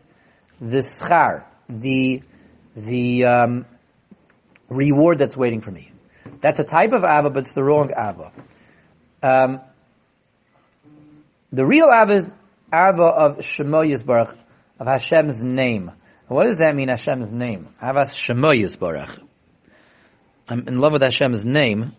the 0.60 0.78
schar, 0.78 1.44
the, 1.68 2.22
the, 2.76 3.24
um, 3.24 3.66
reward 4.68 5.18
that's 5.18 5.36
waiting 5.36 5.60
for 5.60 5.70
me. 5.70 5.92
That's 6.40 6.60
a 6.60 6.64
type 6.64 6.92
of 6.92 7.04
ava, 7.04 7.30
but 7.30 7.40
it's 7.40 7.54
the 7.54 7.64
wrong 7.64 7.90
ava. 7.90 8.32
Um, 9.22 9.60
the 11.52 11.64
real 11.64 11.88
ava 11.92 12.14
is 12.14 12.30
ava 12.72 13.02
of 13.02 13.38
Shemo 13.38 13.84
Yisbarach, 13.84 14.36
of 14.78 14.86
Hashem's 14.86 15.42
name. 15.42 15.90
What 16.28 16.46
does 16.46 16.58
that 16.58 16.74
mean, 16.74 16.88
Hashem's 16.88 17.32
name? 17.32 17.68
Ava 17.82 18.02
Shemo 18.02 18.52
Yisbarach. 18.52 19.18
I'm 20.48 20.68
in 20.68 20.78
love 20.78 20.92
with 20.92 21.02
Hashem's 21.02 21.44
name. 21.44 21.92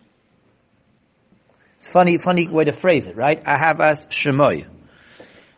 It's 1.79 1.87
funny, 1.87 2.17
funny 2.17 2.45
way 2.45 2.65
to 2.65 2.73
phrase 2.73 3.07
it, 3.07 3.15
right? 3.15 3.41
Ahavas 3.41 4.05
Shemoy. 4.09 4.67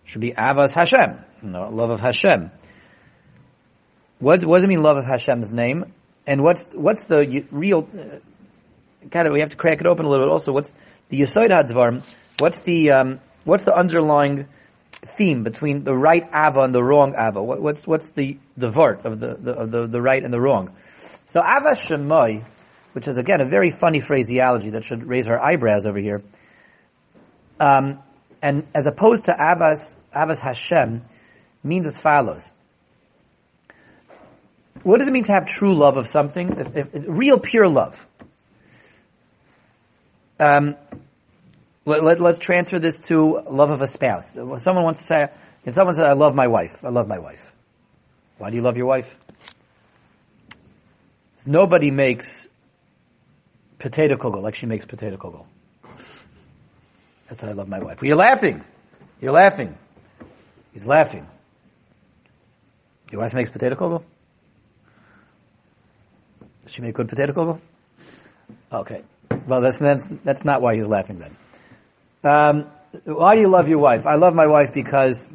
Should 0.06 0.22
be 0.22 0.34
Avas 0.34 0.76
Hashem. 0.76 1.26
No, 1.42 1.70
love 1.70 1.90
of 1.90 2.00
Hashem. 2.00 2.52
What, 4.20 4.46
what 4.46 4.58
does 4.58 4.66
it 4.66 4.68
mean, 4.68 4.84
love 4.84 4.98
of 4.98 5.06
Hashem's 5.06 5.52
name? 5.52 5.94
And 6.28 6.44
what's, 6.44 6.70
what's 6.74 7.06
the 7.06 7.48
real, 7.50 7.90
uh, 7.92 8.20
kind 9.10 9.28
of, 9.28 9.34
we 9.34 9.40
have 9.40 9.50
to 9.50 9.56
crack 9.56 9.82
it 9.82 9.88
open 9.88 10.06
a 10.06 10.10
little 10.10 10.28
bit 10.28 10.32
also. 10.32 10.52
What's 10.52 10.72
the 11.10 11.22
Yesod 11.22 11.50
HaDvar? 11.50 12.04
What's 12.38 12.60
the, 12.60 12.92
um, 12.92 13.20
what's 13.44 13.64
the 13.64 13.76
underlying 13.76 14.48
theme 15.18 15.42
between 15.44 15.84
the 15.84 15.96
right 15.96 16.24
Ava 16.24 16.60
and 16.60 16.76
the 16.76 16.84
wrong 16.84 17.16
Ava? 17.18 17.42
What, 17.42 17.64
what's, 17.64 17.88
what's 17.88 18.12
the, 18.12 18.38
the 18.58 18.70
vart 18.70 19.06
of 19.06 19.20
the, 19.20 19.38
the, 19.42 19.52
of 19.54 19.72
the, 19.72 19.88
the 19.88 20.02
right 20.02 20.24
and 20.24 20.32
the 20.32 20.40
wrong? 20.40 20.76
So 21.26 21.40
Ava 21.40 21.72
Shemoy, 21.72 22.46
which 22.94 23.08
is 23.08 23.18
again 23.18 23.42
a 23.42 23.46
very 23.46 23.70
funny 23.70 24.00
phraseology 24.00 24.72
that 24.72 24.84
should 24.84 25.06
raise 25.06 25.28
our 25.28 25.40
eyebrows 25.40 25.86
over 25.86 26.00
here. 26.00 26.22
Um, 27.60 28.00
and 28.42 28.68
as 28.74 28.88
opposed 28.88 29.26
to 29.26 29.34
Abbas, 29.34 29.96
Abbas 30.14 30.40
Hashem, 30.40 31.04
means 31.64 31.86
as 31.86 32.00
follows. 32.00 32.52
What 34.84 34.98
does 34.98 35.08
it 35.08 35.12
mean 35.12 35.26
to 35.26 35.32
have 35.32 35.46
true 35.46 35.76
love 35.76 35.98
of 35.98 36.08
something? 36.08 36.50
If, 36.58 36.96
if, 36.96 37.04
real 37.08 37.38
pure 37.38 37.70
love. 37.70 38.06
Um, 40.40 40.76
let, 41.86 42.04
us 42.04 42.20
let, 42.20 42.40
transfer 42.40 42.80
this 42.80 43.00
to 43.02 43.42
love 43.48 43.70
of 43.70 43.82
a 43.82 43.88
spouse. 43.88 44.34
Someone 44.34 44.84
wants 44.84 45.00
to 45.00 45.06
say, 45.06 45.28
if 45.66 45.76
someone 45.76 45.94
says, 45.94 46.06
I 46.06 46.14
love 46.14 46.34
my 46.34 46.48
wife, 46.48 46.84
I 46.84 46.90
love 46.90 47.08
my 47.08 47.20
wife. 47.20 47.52
Why 48.40 48.50
do 48.50 48.56
you 48.56 48.64
love 48.64 48.76
your 48.76 48.88
wife? 48.88 49.14
Nobody 51.46 51.92
makes 51.92 52.48
potato 53.82 54.16
kugel, 54.16 54.42
like 54.44 54.56
she 54.56 54.68
makes 54.68 54.86
potato 54.86 55.18
kugel. 55.18 55.46
That's 57.28 57.42
why 57.42 57.50
I 57.50 57.54
love 57.54 57.68
my 57.68 57.80
wife. 57.80 58.02
Well, 58.02 58.08
you're 58.08 58.18
laughing. 58.18 58.64
You're 59.20 59.32
laughing. 59.32 59.76
He's 60.72 60.86
laughing. 60.86 61.28
Your 63.12 63.22
wife 63.22 63.34
makes 63.34 63.50
potato 63.50 63.76
kugel? 63.76 64.04
Does 66.64 66.74
she 66.74 66.82
make 66.82 66.94
good 66.94 67.10
potato 67.10 67.34
kugel? 67.34 67.60
Okay. 68.72 69.02
Well, 69.48 69.62
that's, 69.62 69.78
that's, 69.78 70.04
that's 70.24 70.46
not 70.46 70.62
why 70.62 70.76
he's 70.76 70.88
laughing 70.88 71.20
then. 71.20 71.38
Um, 72.24 72.68
why 73.06 73.36
do 73.36 73.42
you 73.42 73.50
love 73.50 73.68
your 73.68 73.80
wife? 73.80 74.06
I 74.06 74.16
love 74.16 74.36
my 74.36 74.46
wife 74.46 74.74
because 74.74 75.28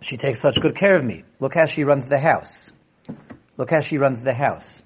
she 0.00 0.16
takes 0.16 0.40
such 0.40 0.54
good 0.60 0.76
care 0.76 0.96
of 0.96 1.04
me. 1.04 1.24
Look 1.40 1.54
how 1.54 1.64
she 1.64 1.82
runs 1.82 2.08
the 2.08 2.18
house. 2.18 2.72
Look 3.56 3.70
how 3.70 3.80
she 3.80 3.98
runs 3.98 4.22
the 4.22 4.34
house. 4.34 4.82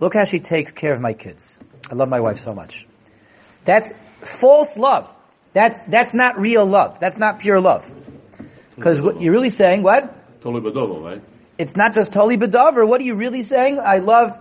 Look 0.00 0.14
how 0.14 0.24
she 0.24 0.38
takes 0.38 0.70
care 0.70 0.94
of 0.94 1.00
my 1.00 1.12
kids. 1.12 1.58
I 1.90 1.94
love 1.94 2.08
my 2.08 2.20
wife 2.20 2.42
so 2.42 2.54
much. 2.54 2.86
That's 3.64 3.92
false 4.22 4.76
love. 4.76 5.08
That's, 5.54 5.78
that's 5.88 6.14
not 6.14 6.38
real 6.38 6.64
love. 6.64 6.98
That's 7.00 7.16
not 7.16 7.40
pure 7.40 7.60
love. 7.60 7.90
Because 8.76 9.00
what 9.00 9.20
you're 9.20 9.32
really 9.32 9.50
saying, 9.50 9.82
what? 9.82 10.40
Totally 10.40 10.62
bedover, 10.62 11.02
right? 11.02 11.22
It's 11.58 11.74
not 11.74 11.94
just 11.94 12.12
totally 12.12 12.36
bedover. 12.36 12.86
What 12.86 13.00
are 13.00 13.04
you 13.04 13.16
really 13.16 13.42
saying? 13.42 13.80
I 13.84 13.96
love, 13.96 14.38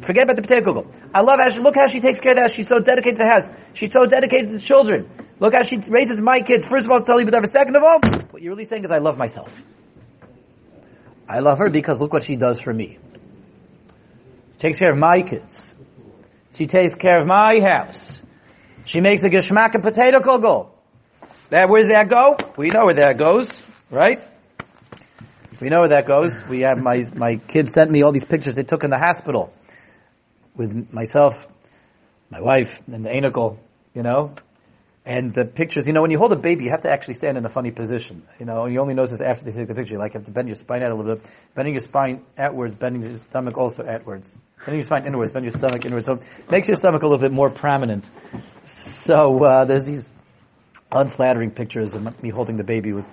forget 0.00 0.24
about 0.24 0.36
the 0.36 0.42
potato 0.42 0.72
kugel. 0.72 1.10
I 1.12 1.20
love 1.20 1.38
how 1.38 1.50
she, 1.50 1.60
look 1.60 1.74
how 1.74 1.86
she 1.86 2.00
takes 2.00 2.18
care 2.18 2.32
of 2.32 2.36
the 2.36 2.42
house. 2.42 2.52
She's 2.52 2.68
so 2.68 2.80
dedicated 2.80 3.18
to 3.18 3.24
the 3.24 3.30
house. 3.30 3.50
She's 3.74 3.92
so 3.92 4.06
dedicated 4.06 4.50
to 4.50 4.56
the 4.56 4.62
children. 4.62 5.10
Look 5.38 5.52
how 5.54 5.62
she 5.64 5.76
raises 5.76 6.18
my 6.18 6.40
kids. 6.40 6.66
First 6.66 6.86
of 6.86 6.90
all, 6.90 6.96
it's 6.96 7.06
totally 7.06 7.30
bedover. 7.30 7.46
Second 7.46 7.76
of 7.76 7.82
all, 7.82 7.98
what 8.30 8.42
you're 8.42 8.52
really 8.52 8.64
saying 8.64 8.84
is 8.84 8.90
I 8.90 8.98
love 8.98 9.18
myself. 9.18 9.52
I 11.28 11.40
love 11.40 11.58
her 11.58 11.68
because 11.68 12.00
look 12.00 12.14
what 12.14 12.22
she 12.22 12.36
does 12.36 12.58
for 12.58 12.72
me 12.72 12.98
takes 14.58 14.78
care 14.78 14.92
of 14.92 14.98
my 14.98 15.22
kids. 15.22 15.74
She 16.54 16.66
takes 16.66 16.94
care 16.94 17.18
of 17.20 17.26
my 17.26 17.60
house. 17.60 18.22
She 18.84 19.00
makes 19.00 19.22
a 19.22 19.28
geschmack 19.28 19.74
of 19.74 19.82
potato 19.82 20.20
kugel. 20.20 20.70
That 21.50 21.68
where 21.68 21.82
does 21.82 21.90
that 21.90 22.08
go? 22.08 22.36
We 22.56 22.68
know 22.68 22.86
where 22.86 22.94
that 22.94 23.18
goes, 23.18 23.48
right? 23.90 24.20
We 25.60 25.68
know 25.68 25.80
where 25.80 25.90
that 25.90 26.06
goes. 26.06 26.42
We 26.48 26.60
have 26.62 26.78
my 26.78 27.02
my 27.14 27.36
kids 27.36 27.72
sent 27.72 27.90
me 27.90 28.02
all 28.02 28.12
these 28.12 28.24
pictures 28.24 28.54
they 28.54 28.62
took 28.64 28.84
in 28.84 28.90
the 28.90 28.98
hospital 28.98 29.52
with 30.54 30.92
myself, 30.92 31.46
my 32.30 32.40
wife, 32.40 32.82
and 32.86 33.04
the 33.04 33.10
anacle, 33.10 33.58
you 33.94 34.02
know, 34.02 34.34
and 35.08 35.30
the 35.30 35.46
pictures. 35.46 35.86
You 35.86 35.94
know, 35.94 36.02
when 36.02 36.10
you 36.10 36.18
hold 36.18 36.32
a 36.32 36.36
baby, 36.36 36.64
you 36.64 36.70
have 36.70 36.82
to 36.82 36.90
actually 36.90 37.14
stand 37.14 37.38
in 37.38 37.46
a 37.46 37.48
funny 37.48 37.70
position. 37.70 38.22
You 38.38 38.44
know, 38.44 38.66
you 38.66 38.78
only 38.78 38.92
notice 38.92 39.12
this 39.12 39.22
after 39.22 39.46
they 39.46 39.52
take 39.52 39.66
the 39.66 39.74
picture. 39.74 39.98
Like 39.98 40.12
you 40.12 40.20
have 40.20 40.26
to 40.26 40.30
bend 40.30 40.48
your 40.48 40.54
spine 40.54 40.82
out 40.82 40.92
a 40.92 40.94
little 40.94 41.16
bit, 41.16 41.24
bending 41.54 41.72
your 41.72 41.80
spine 41.80 42.22
outwards, 42.36 42.74
bending 42.74 43.02
your 43.02 43.16
stomach 43.16 43.56
also 43.56 43.86
outwards, 43.88 44.36
bending 44.58 44.80
your 44.80 44.86
spine 44.86 45.06
inwards, 45.06 45.32
bending 45.32 45.50
your 45.50 45.58
stomach 45.58 45.86
inwards. 45.86 46.04
So 46.04 46.20
makes 46.50 46.68
your 46.68 46.76
stomach 46.76 47.02
a 47.02 47.06
little 47.06 47.20
bit 47.20 47.32
more 47.32 47.48
prominent. 47.48 48.04
So 48.66 49.42
uh, 49.42 49.64
there's 49.64 49.86
these 49.86 50.12
unflattering 50.92 51.52
pictures 51.52 51.94
of 51.94 52.22
me 52.22 52.28
holding 52.28 52.58
the 52.58 52.64
baby 52.64 52.92
with 52.92 53.06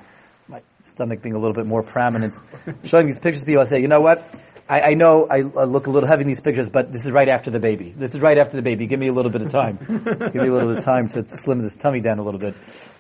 my 0.50 0.62
stomach 0.84 1.22
being 1.22 1.36
a 1.36 1.40
little 1.40 1.56
bit 1.56 1.66
more 1.66 1.82
prominent. 1.82 2.36
Showing 2.84 3.08
these 3.08 3.20
pictures 3.20 3.40
to 3.40 3.46
people, 3.46 3.62
I 3.62 3.66
say, 3.66 3.80
you 3.80 3.88
know 3.88 4.02
what? 4.02 4.30
I, 4.67 4.81
I 4.81 4.93
know 4.95 5.27
I, 5.29 5.38
I, 5.38 5.65
look 5.65 5.86
a 5.86 5.91
little 5.91 6.10
heavy 6.10 6.22
in 6.24 6.27
these 6.27 6.41
pictures, 6.41 6.69
but 6.69 6.91
this 6.91 7.05
is 7.05 7.12
right 7.12 7.29
after 7.29 7.51
the 7.51 7.60
baby. 7.60 7.93
This 7.95 8.15
is 8.15 8.19
right 8.19 8.38
after 8.38 8.55
the 8.55 8.63
baby. 8.63 8.88
Give 8.88 9.00
me 9.00 9.10
a 9.10 9.13
little 9.13 9.31
bit 9.31 9.41
of 9.41 9.51
time. 9.51 9.77
Give 9.88 10.36
me 10.36 10.48
a 10.48 10.51
little 10.51 10.69
bit 10.69 10.79
of 10.79 10.84
time 10.84 11.07
to, 11.10 11.22
to 11.22 11.38
slim 11.38 11.62
this 11.62 11.75
tummy 11.75 12.01
down 12.01 12.17
a 12.17 12.24
little 12.24 12.39
bit. 12.39 12.55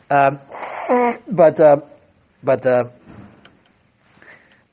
Um, 0.09 0.39
but, 1.27 1.59
uh, 1.59 1.77
but, 2.43 2.65
uh, 2.67 2.83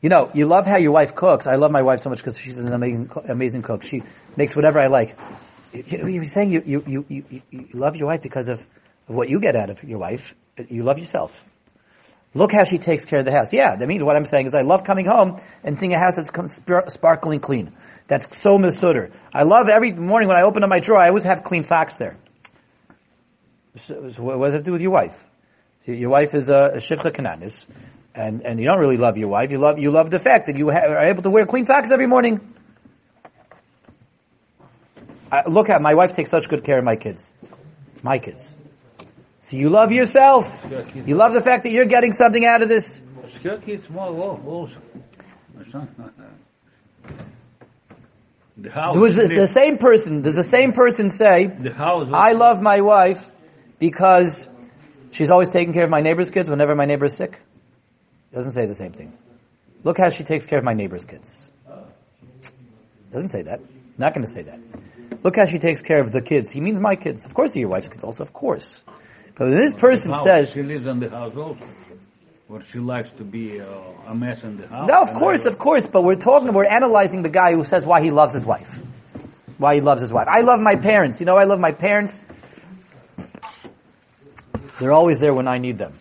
you 0.03 0.11
know, 0.11 0.31
you 0.35 0.47
love 0.47 0.67
how 0.67 0.77
your 0.77 0.93
wife 0.93 1.15
cooks. 1.15 1.47
I 1.47 1.55
love 1.55 1.71
my 1.71 1.83
wife 1.83 2.01
so 2.01 2.11
much 2.11 2.19
because 2.19 2.39
she's 2.39 2.59
an 2.59 2.73
amazing, 2.75 3.11
amazing 3.27 3.63
cook. 3.63 3.85
She 3.85 4.03
makes 4.37 4.55
whatever 4.55 4.79
I 4.79 4.89
like. 4.89 5.17
You're 5.73 6.25
saying 6.25 6.53
you, 6.53 6.63
you, 6.67 6.85
you, 6.87 7.05
you, 7.09 7.43
you 7.51 7.69
love 7.73 7.97
your 7.97 8.09
wife 8.09 8.21
because 8.21 8.49
of, 8.49 8.61
of 8.61 9.15
what 9.15 9.31
you 9.31 9.41
get 9.41 9.57
out 9.57 9.71
of 9.71 9.83
your 9.83 9.99
wife. 9.99 10.35
You 10.69 10.83
love 10.83 10.99
yourself. 10.99 11.33
Look 12.35 12.51
how 12.53 12.65
she 12.65 12.79
takes 12.79 13.05
care 13.05 13.19
of 13.19 13.27
the 13.27 13.33
house. 13.33 13.53
Yeah, 13.53 13.77
that 13.77 13.87
means 13.87 14.03
what 14.03 14.17
I'm 14.17 14.25
saying 14.25 14.47
is 14.47 14.55
I 14.55 14.63
love 14.63 14.85
coming 14.85 15.07
home 15.07 15.41
and 15.63 15.77
seeing 15.77 15.93
a 15.93 15.99
house 15.99 16.17
that's 16.17 16.31
sparkling 16.95 17.41
clean. 17.41 17.73
That's 18.09 18.25
so 18.39 18.53
masuder. 18.53 19.13
I 19.35 19.43
love 19.43 19.69
every 19.69 19.93
morning 19.93 20.29
when 20.29 20.39
I 20.39 20.43
open 20.43 20.63
up 20.63 20.71
my 20.71 20.81
drawer, 20.81 20.99
I 20.99 21.09
always 21.09 21.25
have 21.25 21.45
clean 21.45 21.63
socks 21.63 21.97
there. 21.97 22.17
So, 23.87 24.13
so 24.17 24.23
what 24.23 24.51
does 24.51 24.61
it 24.61 24.65
do 24.65 24.73
with 24.73 24.83
your 24.83 24.91
wife? 24.91 25.23
Your 25.85 26.11
wife 26.11 26.35
is 26.35 26.49
a, 26.49 26.73
a 26.75 26.77
shivcha 26.77 27.11
kananis, 27.13 27.67
and 28.15 28.43
and 28.43 28.61
you 28.61 28.67
don't 28.67 28.79
really 28.79 28.99
love 28.99 29.17
your 29.17 29.29
wife. 29.29 29.51
You 29.51 29.59
love 29.59 29.79
you 29.79 29.91
love 29.91 30.11
the 30.11 30.19
fact 30.19 30.47
that 30.47 30.57
you 30.57 30.71
ha- 30.71 30.87
are 30.87 31.09
able 31.09 31.23
to 31.23 31.31
wear 31.31 31.45
clean 31.47 31.65
socks 31.65 31.91
every 31.91 32.07
morning. 32.07 32.55
I, 35.31 35.49
look 35.49 35.71
at 35.71 35.81
my 35.81 35.95
wife 35.95 36.13
takes 36.13 36.31
such 36.31 36.49
good 36.49 36.65
care 36.65 36.79
of 36.79 36.85
my 36.85 36.97
kids, 36.97 37.33
my 38.03 38.19
kids. 38.19 38.47
So 39.53 39.59
you 39.59 39.69
love 39.69 39.93
yourself. 39.93 40.51
You 40.95 41.15
love 41.15 41.35
the 41.35 41.43
fact 41.43 41.65
that 41.65 41.73
you're 41.73 41.85
getting 41.85 42.13
something 42.13 42.47
out 42.47 42.63
of 42.63 42.71
this. 42.71 43.03
Does 48.63 49.17
the, 49.17 49.35
the 49.41 49.47
same 49.47 49.77
person, 49.77 50.23
does 50.23 50.37
the 50.37 50.43
same 50.43 50.73
person 50.73 51.11
say, 51.11 51.51
I 51.77 52.33
love 52.33 52.63
my 52.63 52.81
wife 52.81 53.31
because 53.79 54.49
she's 55.11 55.31
always 55.31 55.53
taking 55.53 55.75
care 55.75 55.85
of 55.85 55.91
my 55.91 56.01
neighbor's 56.01 56.31
kids 56.31 56.49
whenever 56.49 56.75
my 56.75 56.87
neighbor 56.87 57.05
is 57.05 57.15
sick? 57.15 57.39
Doesn't 58.33 58.53
say 58.53 58.65
the 58.65 58.75
same 58.75 58.93
thing. 58.93 59.13
Look 59.85 59.99
how 59.99 60.09
she 60.09 60.25
takes 60.25 60.47
care 60.47 60.61
of 60.61 60.65
my 60.65 60.73
neighbor's 60.73 61.05
kids. 61.05 61.51
Doesn't 63.13 63.29
say 63.29 63.43
that. 63.43 63.61
Not 63.99 64.15
going 64.15 64.27
to 64.27 64.33
say 64.33 64.45
that. 64.45 64.59
Look 65.23 65.37
how 65.37 65.45
she 65.45 65.59
takes 65.59 65.83
care 65.83 66.01
of 66.01 66.11
the 66.11 66.23
kids. 66.23 66.51
He 66.51 66.63
means 66.63 66.81
my 66.81 66.97
kids. 66.97 67.27
Of 67.27 67.35
course, 67.35 67.55
your 67.55 67.69
wife's 67.69 67.91
kids 67.91 68.03
also. 68.03 68.23
Of 68.23 68.33
course. 68.33 68.81
So 69.39 69.51
this 69.51 69.73
person 69.75 70.13
says 70.15 70.53
she 70.53 70.63
lives 70.63 70.87
in 70.87 71.01
the 71.01 71.09
house 71.09 71.33
also, 71.37 71.67
or 72.49 72.63
she 72.65 72.79
likes 72.79 73.11
to 73.13 73.25
be 73.25 73.61
uh, 73.61 73.67
a 74.07 74.15
mess 74.15 74.43
in 74.43 74.59
the 74.59 74.69
house. 74.69 74.89
No, 74.89 74.97
of 75.03 75.15
course, 75.15 75.47
of 75.47 75.59
course. 75.59 75.87
But 75.87 76.05
we're 76.05 76.17
talking, 76.17 76.53
we're 76.53 76.67
analyzing 76.67 77.23
the 77.23 77.31
guy 77.31 77.53
who 77.55 77.65
says 77.65 77.87
why 77.87 78.03
he 78.03 78.11
loves 78.11 78.35
his 78.35 78.45
wife, 78.45 78.79
why 79.57 79.75
he 79.75 79.81
loves 79.81 80.03
his 80.03 80.13
wife. 80.13 80.29
I 80.29 80.43
love 80.43 80.61
my 80.61 80.77
parents. 80.77 81.19
You 81.21 81.27
know, 81.27 81.37
I 81.37 81.45
love 81.45 81.59
my 81.59 81.73
parents. 81.73 82.25
They're 84.79 84.93
always 84.93 85.19
there 85.19 85.33
when 85.33 85.49
I 85.49 85.59
need 85.59 85.79
them. 85.79 85.99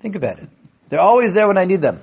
Think 0.00 0.14
about 0.14 0.38
it. 0.38 0.48
They're 0.88 1.00
always 1.00 1.34
there 1.34 1.48
when 1.48 1.58
I 1.58 1.64
need 1.64 1.82
them. 1.82 2.02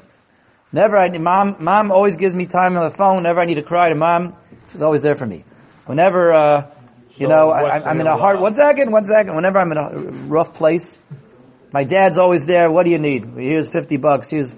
Never, 0.72 0.98
I, 0.98 1.10
mom, 1.17 1.58
mom 1.60 1.91
always 1.91 2.17
gives 2.17 2.36
me 2.36 2.46
time 2.48 2.75
on 2.77 2.89
the 2.89 2.96
phone. 2.96 3.17
Whenever 3.17 3.39
I 3.39 3.46
need 3.46 3.55
to 3.55 3.63
cry 3.63 3.89
to 3.89 3.96
mom, 3.96 4.36
she's 4.72 4.82
always 4.82 5.01
there 5.01 5.15
for 5.15 5.25
me. 5.25 5.46
Whenever, 5.86 6.34
uh, 6.34 6.72
you 7.15 7.27
know, 7.27 7.50
I, 7.50 7.89
am 7.89 8.00
in 8.00 8.08
a 8.08 8.17
hard, 8.17 8.39
one 8.39 8.55
second, 8.55 8.91
one 8.91 9.05
second. 9.05 9.36
Whenever 9.36 9.60
I'm 9.60 9.72
in 9.72 9.77
a 9.77 10.25
rough 10.27 10.53
place, 10.53 11.00
my 11.72 11.84
dad's 11.84 12.17
always 12.17 12.46
there. 12.46 12.72
What 12.72 12.86
do 12.86 12.91
you 12.91 13.00
need? 13.00 13.25
Here's 13.38 13.70
50 13.70 13.98
bucks. 13.98 14.29
Here's, 14.29 14.53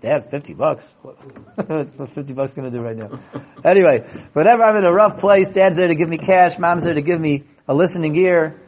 dad, 0.00 0.30
50 0.30 0.54
bucks? 0.54 0.84
What's 1.02 2.12
50 2.12 2.32
bucks 2.32 2.52
gonna 2.54 2.70
do 2.70 2.80
right 2.80 2.96
now? 2.96 3.20
anyway, 3.64 4.08
whenever 4.32 4.62
I'm 4.62 4.76
in 4.76 4.84
a 4.84 4.92
rough 4.92 5.18
place, 5.18 5.48
dad's 5.48 5.76
there 5.76 5.88
to 5.88 5.94
give 5.94 6.08
me 6.08 6.18
cash, 6.18 6.58
mom's 6.58 6.84
there 6.84 6.94
to 6.94 7.02
give 7.02 7.20
me 7.20 7.44
a 7.68 7.74
listening 7.74 8.16
ear. 8.16 8.60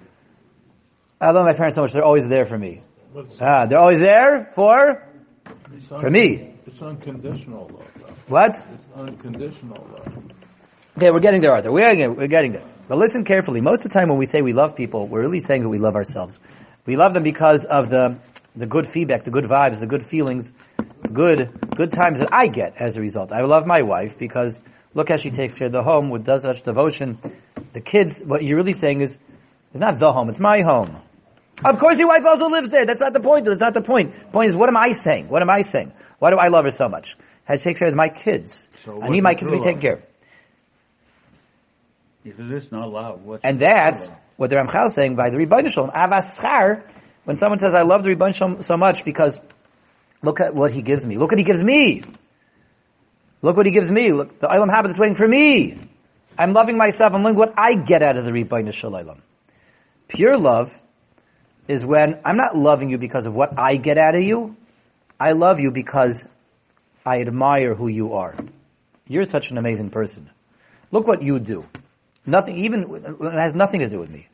I 1.20 1.30
love 1.30 1.46
my 1.46 1.54
parents 1.54 1.76
so 1.76 1.82
much. 1.82 1.92
They're 1.92 2.04
always 2.04 2.28
there 2.28 2.44
for 2.44 2.58
me. 2.58 2.82
Ah, 3.40 3.66
they're 3.66 3.78
always 3.78 4.00
there 4.00 4.50
for, 4.54 5.08
for 5.88 6.10
me. 6.10 6.54
It's 6.66 6.82
unconditional 6.82 7.70
love. 7.72 8.18
What? 8.26 8.56
It's 8.56 8.86
unconditional 8.96 9.86
love. 9.92 10.24
Okay, 10.96 11.10
we're 11.10 11.18
getting 11.18 11.40
there, 11.40 11.50
Arthur. 11.50 11.72
We're 11.72 11.90
getting, 11.90 12.14
we're 12.14 12.28
getting 12.28 12.52
there. 12.52 12.62
But 12.86 12.98
listen 12.98 13.24
carefully. 13.24 13.60
Most 13.60 13.84
of 13.84 13.90
the 13.90 13.98
time 13.98 14.10
when 14.10 14.18
we 14.18 14.26
say 14.26 14.42
we 14.42 14.52
love 14.52 14.76
people, 14.76 15.08
we're 15.08 15.22
really 15.22 15.40
saying 15.40 15.62
that 15.62 15.68
we 15.68 15.78
love 15.78 15.96
ourselves. 15.96 16.38
We 16.86 16.94
love 16.94 17.14
them 17.14 17.24
because 17.24 17.64
of 17.64 17.90
the, 17.90 18.20
the 18.54 18.66
good 18.66 18.86
feedback, 18.86 19.24
the 19.24 19.32
good 19.32 19.46
vibes, 19.46 19.80
the 19.80 19.88
good 19.88 20.06
feelings, 20.06 20.52
good, 21.12 21.50
good 21.76 21.90
times 21.90 22.20
that 22.20 22.28
I 22.32 22.46
get 22.46 22.80
as 22.80 22.96
a 22.96 23.00
result. 23.00 23.32
I 23.32 23.40
love 23.40 23.66
my 23.66 23.82
wife 23.82 24.16
because 24.18 24.60
look 24.94 25.08
how 25.08 25.16
she 25.16 25.30
takes 25.30 25.54
care 25.54 25.66
of 25.66 25.72
the 25.72 25.82
home 25.82 26.10
with 26.10 26.24
does 26.24 26.42
such 26.42 26.62
devotion. 26.62 27.18
The 27.72 27.80
kids, 27.80 28.20
what 28.24 28.44
you're 28.44 28.56
really 28.56 28.74
saying 28.74 29.00
is, 29.00 29.10
it's 29.10 29.80
not 29.80 29.98
the 29.98 30.12
home, 30.12 30.28
it's 30.28 30.38
my 30.38 30.60
home. 30.60 31.02
Of 31.64 31.80
course 31.80 31.98
your 31.98 32.06
wife 32.06 32.24
also 32.24 32.46
lives 32.46 32.70
there. 32.70 32.86
That's 32.86 33.00
not 33.00 33.12
the 33.12 33.20
point. 33.20 33.46
That's 33.46 33.60
not 33.60 33.74
the 33.74 33.82
point. 33.82 34.14
The 34.14 34.30
point 34.30 34.50
is, 34.50 34.54
what 34.54 34.68
am 34.68 34.76
I 34.76 34.92
saying? 34.92 35.28
What 35.28 35.42
am 35.42 35.50
I 35.50 35.62
saying? 35.62 35.92
Why 36.20 36.30
do 36.30 36.36
I 36.36 36.48
love 36.48 36.66
her 36.66 36.70
so 36.70 36.88
much? 36.88 37.16
How 37.44 37.56
she 37.56 37.64
takes 37.64 37.80
care 37.80 37.88
of 37.88 37.94
my 37.96 38.08
kids. 38.08 38.68
So 38.84 39.02
I 39.02 39.08
need 39.08 39.22
my 39.22 39.34
kids 39.34 39.50
to 39.50 39.56
be 39.56 39.62
taken 39.62 39.80
care 39.80 39.92
of. 39.94 40.02
If 42.24 42.40
it's 42.40 42.72
not 42.72 42.90
love, 42.90 43.22
what's 43.22 43.44
And 43.44 43.60
that's 43.60 44.08
what 44.36 44.48
the 44.48 44.56
Ramchal 44.56 44.86
is 44.86 44.94
saying 44.94 45.14
by 45.14 45.28
the 45.28 45.36
Ribbono 45.36 45.68
Shel 45.68 45.88
Olam. 45.88 45.94
Avaschar, 45.94 46.82
when 47.24 47.36
someone 47.36 47.58
says, 47.58 47.74
I 47.74 47.82
love 47.82 48.02
the 48.02 48.10
Ribbono 48.10 48.34
Shel 48.34 48.48
Olam 48.48 48.64
so 48.64 48.78
much 48.78 49.04
because 49.04 49.38
look 50.22 50.40
at 50.40 50.54
what 50.54 50.72
he 50.72 50.80
gives 50.80 51.04
me. 51.04 51.18
Look 51.18 51.30
what 51.30 51.38
he 51.38 51.44
gives 51.44 51.62
me. 51.62 52.02
Look 53.42 53.58
what 53.58 53.66
he 53.66 53.72
gives 53.72 53.90
me. 53.90 54.10
Look, 54.10 54.40
the 54.40 54.46
Olam 54.46 54.74
Haba 54.74 54.90
is 54.90 54.98
waiting 54.98 55.16
for 55.16 55.28
me. 55.28 55.78
I'm 56.38 56.54
loving 56.54 56.78
myself. 56.78 57.12
I'm 57.12 57.22
loving 57.22 57.36
what 57.36 57.52
I 57.58 57.74
get 57.74 58.02
out 58.02 58.16
of 58.16 58.24
the 58.24 58.30
Ribbono 58.30 58.72
Shel 58.72 58.92
Olam. 58.92 59.18
Pure 60.08 60.38
love 60.38 60.72
is 61.68 61.84
when 61.84 62.20
I'm 62.24 62.38
not 62.38 62.56
loving 62.56 62.88
you 62.88 62.96
because 62.96 63.26
of 63.26 63.34
what 63.34 63.58
I 63.58 63.76
get 63.76 63.98
out 63.98 64.14
of 64.14 64.22
you. 64.22 64.56
I 65.20 65.32
love 65.32 65.60
you 65.60 65.72
because 65.72 66.24
I 67.04 67.20
admire 67.20 67.74
who 67.74 67.88
you 67.88 68.14
are. 68.14 68.34
You're 69.06 69.26
such 69.26 69.50
an 69.50 69.58
amazing 69.58 69.90
person. 69.90 70.30
Look 70.90 71.06
what 71.06 71.22
you 71.22 71.38
do. 71.38 71.64
Nothing, 72.26 72.64
even, 72.64 72.82
it 73.20 73.38
has 73.38 73.54
nothing 73.54 73.80
to 73.80 73.88
do 73.88 73.98
with 73.98 74.10
me. 74.10 74.28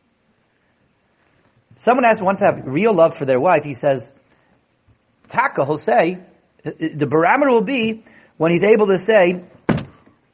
Someone 1.76 2.04
asked 2.04 2.22
wants 2.22 2.40
to 2.40 2.46
have 2.46 2.66
real 2.66 2.94
love 2.94 3.16
for 3.16 3.24
their 3.24 3.40
wife. 3.40 3.64
He 3.64 3.74
says, 3.74 4.10
Taka, 5.28 5.64
he'll 5.64 5.78
say, 5.78 6.18
the 6.62 7.06
barometer 7.06 7.50
will 7.50 7.64
be 7.64 8.04
when 8.36 8.52
he's 8.52 8.64
able 8.64 8.86
to 8.88 8.98
say, 8.98 9.44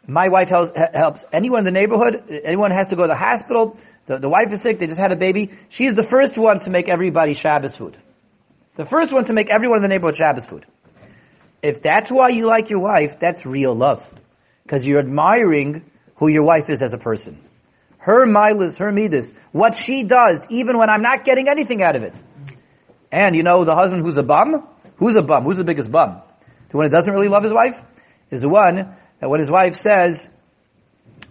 my 0.06 0.28
wife 0.28 0.48
helps, 0.48 1.24
anyone 1.32 1.60
in 1.60 1.64
the 1.64 1.70
neighborhood, 1.70 2.42
anyone 2.44 2.70
has 2.70 2.88
to 2.88 2.96
go 2.96 3.02
to 3.02 3.08
the 3.08 3.18
hospital, 3.18 3.78
the, 4.06 4.18
the 4.18 4.28
wife 4.28 4.52
is 4.52 4.62
sick, 4.62 4.78
they 4.78 4.86
just 4.86 5.00
had 5.00 5.12
a 5.12 5.16
baby. 5.16 5.50
She 5.68 5.86
is 5.86 5.96
the 5.96 6.04
first 6.04 6.38
one 6.38 6.60
to 6.60 6.70
make 6.70 6.88
everybody 6.88 7.34
Shabbos 7.34 7.74
food. 7.74 7.96
The 8.76 8.84
first 8.84 9.12
one 9.12 9.24
to 9.24 9.32
make 9.32 9.50
everyone 9.50 9.78
in 9.78 9.82
the 9.82 9.88
neighborhood 9.88 10.16
Shabbos 10.16 10.46
food. 10.46 10.66
If 11.62 11.82
that's 11.82 12.10
why 12.10 12.28
you 12.28 12.46
like 12.46 12.70
your 12.70 12.80
wife, 12.80 13.18
that's 13.18 13.44
real 13.44 13.74
love. 13.74 14.08
Because 14.62 14.86
you're 14.86 15.00
admiring 15.00 15.90
who 16.16 16.28
your 16.28 16.44
wife 16.44 16.70
is 16.70 16.82
as 16.82 16.92
a 16.92 16.98
person. 16.98 17.40
Her 18.06 18.24
milas, 18.24 18.78
her 18.78 18.92
midas, 18.92 19.34
what 19.50 19.74
she 19.74 20.04
does, 20.04 20.46
even 20.48 20.78
when 20.78 20.88
I'm 20.88 21.02
not 21.02 21.24
getting 21.24 21.48
anything 21.48 21.82
out 21.82 21.96
of 21.96 22.04
it. 22.04 22.14
And 23.10 23.34
you 23.34 23.42
know 23.42 23.64
the 23.64 23.74
husband 23.74 24.04
who's 24.04 24.16
a 24.16 24.22
bum? 24.22 24.64
Who's 24.98 25.16
a 25.16 25.22
bum? 25.22 25.42
Who's 25.42 25.56
the 25.56 25.64
biggest 25.64 25.90
bum? 25.90 26.22
The 26.68 26.76
one 26.76 26.86
who 26.86 26.90
doesn't 26.90 27.12
really 27.12 27.26
love 27.26 27.42
his 27.42 27.52
wife? 27.52 27.82
Is 28.30 28.42
the 28.42 28.48
one 28.48 28.94
that 29.20 29.28
when 29.28 29.40
his 29.40 29.50
wife 29.50 29.74
says, 29.74 30.30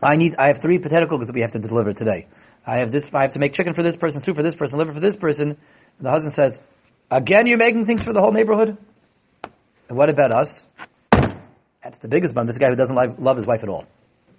I 0.04 0.18
need, 0.18 0.36
I 0.38 0.48
have 0.48 0.62
three 0.62 0.78
potato 0.78 1.08
cookies 1.08 1.28
that 1.28 1.34
we 1.34 1.44
have 1.44 1.52
to 1.52 1.60
deliver 1.60 1.94
today. 1.94 2.28
I 2.68 2.80
have 2.80 2.92
this, 2.92 3.08
I 3.14 3.22
have 3.22 3.32
to 3.34 3.40
make 3.40 3.54
chicken 3.54 3.74
for 3.74 3.82
this 3.82 3.96
person, 3.96 4.22
soup 4.22 4.36
for 4.36 4.44
this 4.44 4.56
person, 4.56 4.78
liver 4.78 4.92
for 4.92 5.00
this 5.00 5.16
person. 5.16 5.56
The 6.02 6.12
husband 6.12 6.34
says, 6.34 6.60
again 7.10 7.48
you're 7.48 7.58
making 7.58 7.86
things 7.86 8.04
for 8.04 8.12
the 8.12 8.20
whole 8.20 8.34
neighborhood? 8.34 8.78
And 9.88 9.98
what 9.98 10.10
about 10.10 10.34
us? 10.34 10.66
That's 11.82 12.00
the 12.00 12.10
biggest 12.10 12.36
bum. 12.36 12.48
This 12.48 12.58
guy 12.58 12.68
who 12.68 12.76
doesn't 12.76 12.96
love 13.18 13.38
his 13.38 13.46
wife 13.46 13.64
at 13.64 13.70
all. 13.70 13.86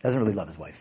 Doesn't 0.03 0.21
really 0.21 0.35
love 0.35 0.49
his 0.49 0.59
wife. 0.59 0.79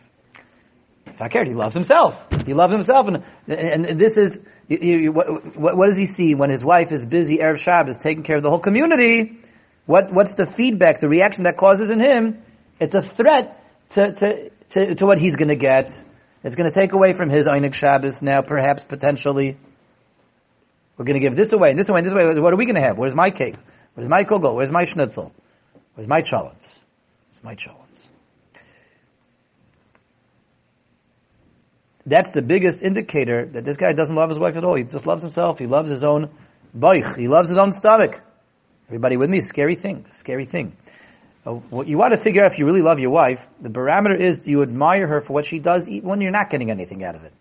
Fakir, 1.15 1.45
he 1.45 1.53
loves 1.53 1.73
himself. 1.73 2.25
He 2.45 2.53
loves 2.53 2.73
himself, 2.73 3.07
and 3.07 3.23
and 3.47 3.99
this 3.99 4.17
is 4.17 4.39
what, 4.67 5.55
what, 5.57 5.85
does 5.87 5.97
he 5.97 6.05
see 6.05 6.35
when 6.35 6.49
his 6.49 6.63
wife 6.63 6.91
is 6.91 7.05
busy 7.05 7.37
erev 7.37 7.57
Shabbos 7.57 7.99
taking 7.99 8.23
care 8.23 8.37
of 8.37 8.43
the 8.43 8.49
whole 8.49 8.59
community? 8.59 9.39
What, 9.85 10.11
what's 10.11 10.31
the 10.31 10.45
feedback, 10.45 10.99
the 10.99 11.07
reaction 11.07 11.43
that 11.43 11.57
causes 11.57 11.89
in 11.89 11.99
him? 11.99 12.41
It's 12.79 12.95
a 12.95 13.01
threat 13.01 13.63
to, 13.91 14.13
to, 14.13 14.49
to, 14.69 14.95
to 14.95 15.05
what 15.05 15.19
he's 15.19 15.35
going 15.35 15.49
to 15.49 15.55
get. 15.55 16.03
It's 16.43 16.55
going 16.55 16.69
to 16.69 16.73
take 16.73 16.93
away 16.93 17.13
from 17.13 17.29
his 17.29 17.47
Einik 17.47 17.73
Shabbos 17.73 18.21
now, 18.21 18.41
perhaps, 18.41 18.83
potentially. 18.83 19.57
We're 20.97 21.05
going 21.05 21.19
to 21.19 21.25
give 21.25 21.35
this 21.35 21.53
away, 21.53 21.69
and 21.69 21.79
this 21.79 21.89
away, 21.89 21.99
and 21.99 22.05
this 22.05 22.13
away. 22.13 22.39
What 22.39 22.53
are 22.53 22.57
we 22.57 22.65
going 22.65 22.75
to 22.75 22.81
have? 22.81 22.97
Where's 22.97 23.15
my 23.15 23.29
cake? 23.29 23.55
Where's 23.93 24.09
my 24.09 24.23
kugel? 24.23 24.55
Where's 24.55 24.71
my 24.71 24.85
schnitzel? 24.85 25.31
Where's 25.93 26.07
my 26.07 26.21
cholents? 26.21 26.73
Where's 27.31 27.43
my 27.43 27.55
cholents? 27.55 27.84
That's 32.05 32.31
the 32.31 32.41
biggest 32.41 32.83
indicator 32.83 33.47
that 33.53 33.65
this 33.65 33.77
guy 33.77 33.93
doesn't 33.93 34.15
love 34.15 34.29
his 34.29 34.37
wife 34.37 34.55
at 34.55 34.63
all. 34.63 34.75
He 34.75 34.83
just 34.83 35.07
loves 35.07 35.23
himself. 35.23 35.57
He 35.57 35.65
loves 35.65 35.89
his 35.89 36.03
own 36.03 36.29
boich. 36.77 37.17
He 37.17 37.27
loves 37.27 37.49
his 37.49 37.57
own 37.57 37.71
stomach. 37.71 38.21
Everybody 38.87 39.17
with 39.17 39.29
me? 39.29 39.41
Scary 39.41 39.75
thing. 39.75 40.05
Scary 40.11 40.45
thing. 40.45 40.77
Uh, 41.45 41.53
what 41.69 41.87
you 41.87 41.97
want 41.97 42.13
to 42.13 42.17
figure 42.17 42.43
out 42.43 42.51
if 42.51 42.59
you 42.59 42.65
really 42.65 42.81
love 42.81 42.99
your 42.99 43.09
wife, 43.09 43.45
the 43.59 43.69
barometer 43.69 44.15
is 44.15 44.39
do 44.39 44.51
you 44.51 44.61
admire 44.61 45.07
her 45.07 45.21
for 45.21 45.33
what 45.33 45.45
she 45.45 45.59
does 45.59 45.89
even 45.89 46.09
when 46.09 46.21
you're 46.21 46.31
not 46.31 46.49
getting 46.49 46.69
anything 46.69 47.03
out 47.03 47.15
of 47.15 47.23
it? 47.23 47.33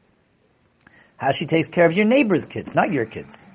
How 1.17 1.33
she 1.33 1.47
takes 1.47 1.69
care 1.69 1.87
of 1.87 1.93
your 1.93 2.07
neighbor's 2.07 2.47
kids, 2.47 2.75
not 2.75 2.93
your 2.93 3.07
kids. 3.07 3.47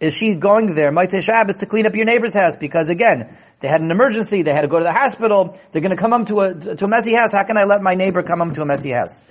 Is 0.00 0.14
she 0.14 0.34
going 0.34 0.74
there, 0.74 0.90
might 0.92 1.10
say 1.10 1.20
Shabbos, 1.20 1.56
to 1.56 1.66
clean 1.66 1.86
up 1.86 1.94
your 1.94 2.04
neighbor's 2.04 2.34
house? 2.34 2.56
Because 2.56 2.88
again, 2.88 3.38
they 3.60 3.68
had 3.68 3.80
an 3.80 3.90
emergency, 3.90 4.42
they 4.42 4.52
had 4.52 4.62
to 4.62 4.68
go 4.68 4.78
to 4.78 4.84
the 4.84 4.92
hospital, 4.92 5.58
they're 5.72 5.80
going 5.80 5.96
to 5.96 6.02
come 6.02 6.12
home 6.12 6.26
to 6.26 6.40
a, 6.40 6.76
to 6.76 6.84
a 6.84 6.88
messy 6.88 7.14
house. 7.14 7.32
How 7.32 7.44
can 7.44 7.56
I 7.56 7.64
let 7.64 7.80
my 7.80 7.94
neighbor 7.94 8.22
come 8.22 8.40
home 8.40 8.52
to 8.54 8.62
a 8.62 8.66
messy 8.66 8.92
house? 8.92 9.22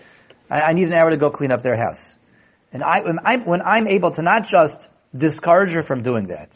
I, 0.50 0.62
I 0.62 0.74
need 0.74 0.88
an 0.88 0.94
hour 0.94 1.10
to 1.10 1.18
go 1.18 1.30
clean 1.30 1.52
up 1.52 1.64
their 1.64 1.78
house. 1.78 2.16
And 2.72 2.84
I, 2.84 3.02
when, 3.02 3.20
I'm, 3.24 3.46
when 3.46 3.62
I'm 3.62 3.88
able 3.88 4.12
to 4.12 4.22
not 4.22 4.48
just 4.48 4.90
discourage 5.16 5.74
her 5.74 5.84
from 5.84 6.02
doing 6.02 6.28
that, 6.28 6.52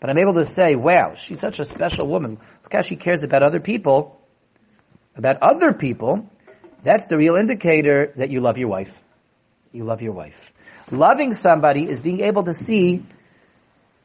but 0.00 0.10
I'm 0.10 0.18
able 0.18 0.34
to 0.34 0.44
say, 0.44 0.76
wow, 0.76 1.14
she's 1.16 1.40
such 1.40 1.58
a 1.58 1.64
special 1.64 2.06
woman. 2.06 2.38
Look 2.62 2.72
how 2.72 2.82
she 2.82 2.96
cares 2.96 3.22
about 3.22 3.42
other 3.42 3.60
people, 3.60 4.20
about 5.16 5.42
other 5.42 5.72
people. 5.72 6.28
That's 6.84 7.06
the 7.06 7.16
real 7.16 7.34
indicator 7.34 8.12
that 8.16 8.30
you 8.30 8.40
love 8.40 8.58
your 8.58 8.68
wife. 8.68 8.96
You 9.72 9.84
love 9.84 10.00
your 10.00 10.12
wife. 10.12 10.52
Loving 10.90 11.34
somebody 11.34 11.88
is 11.88 12.00
being 12.00 12.22
able 12.22 12.44
to 12.44 12.54
see 12.54 13.04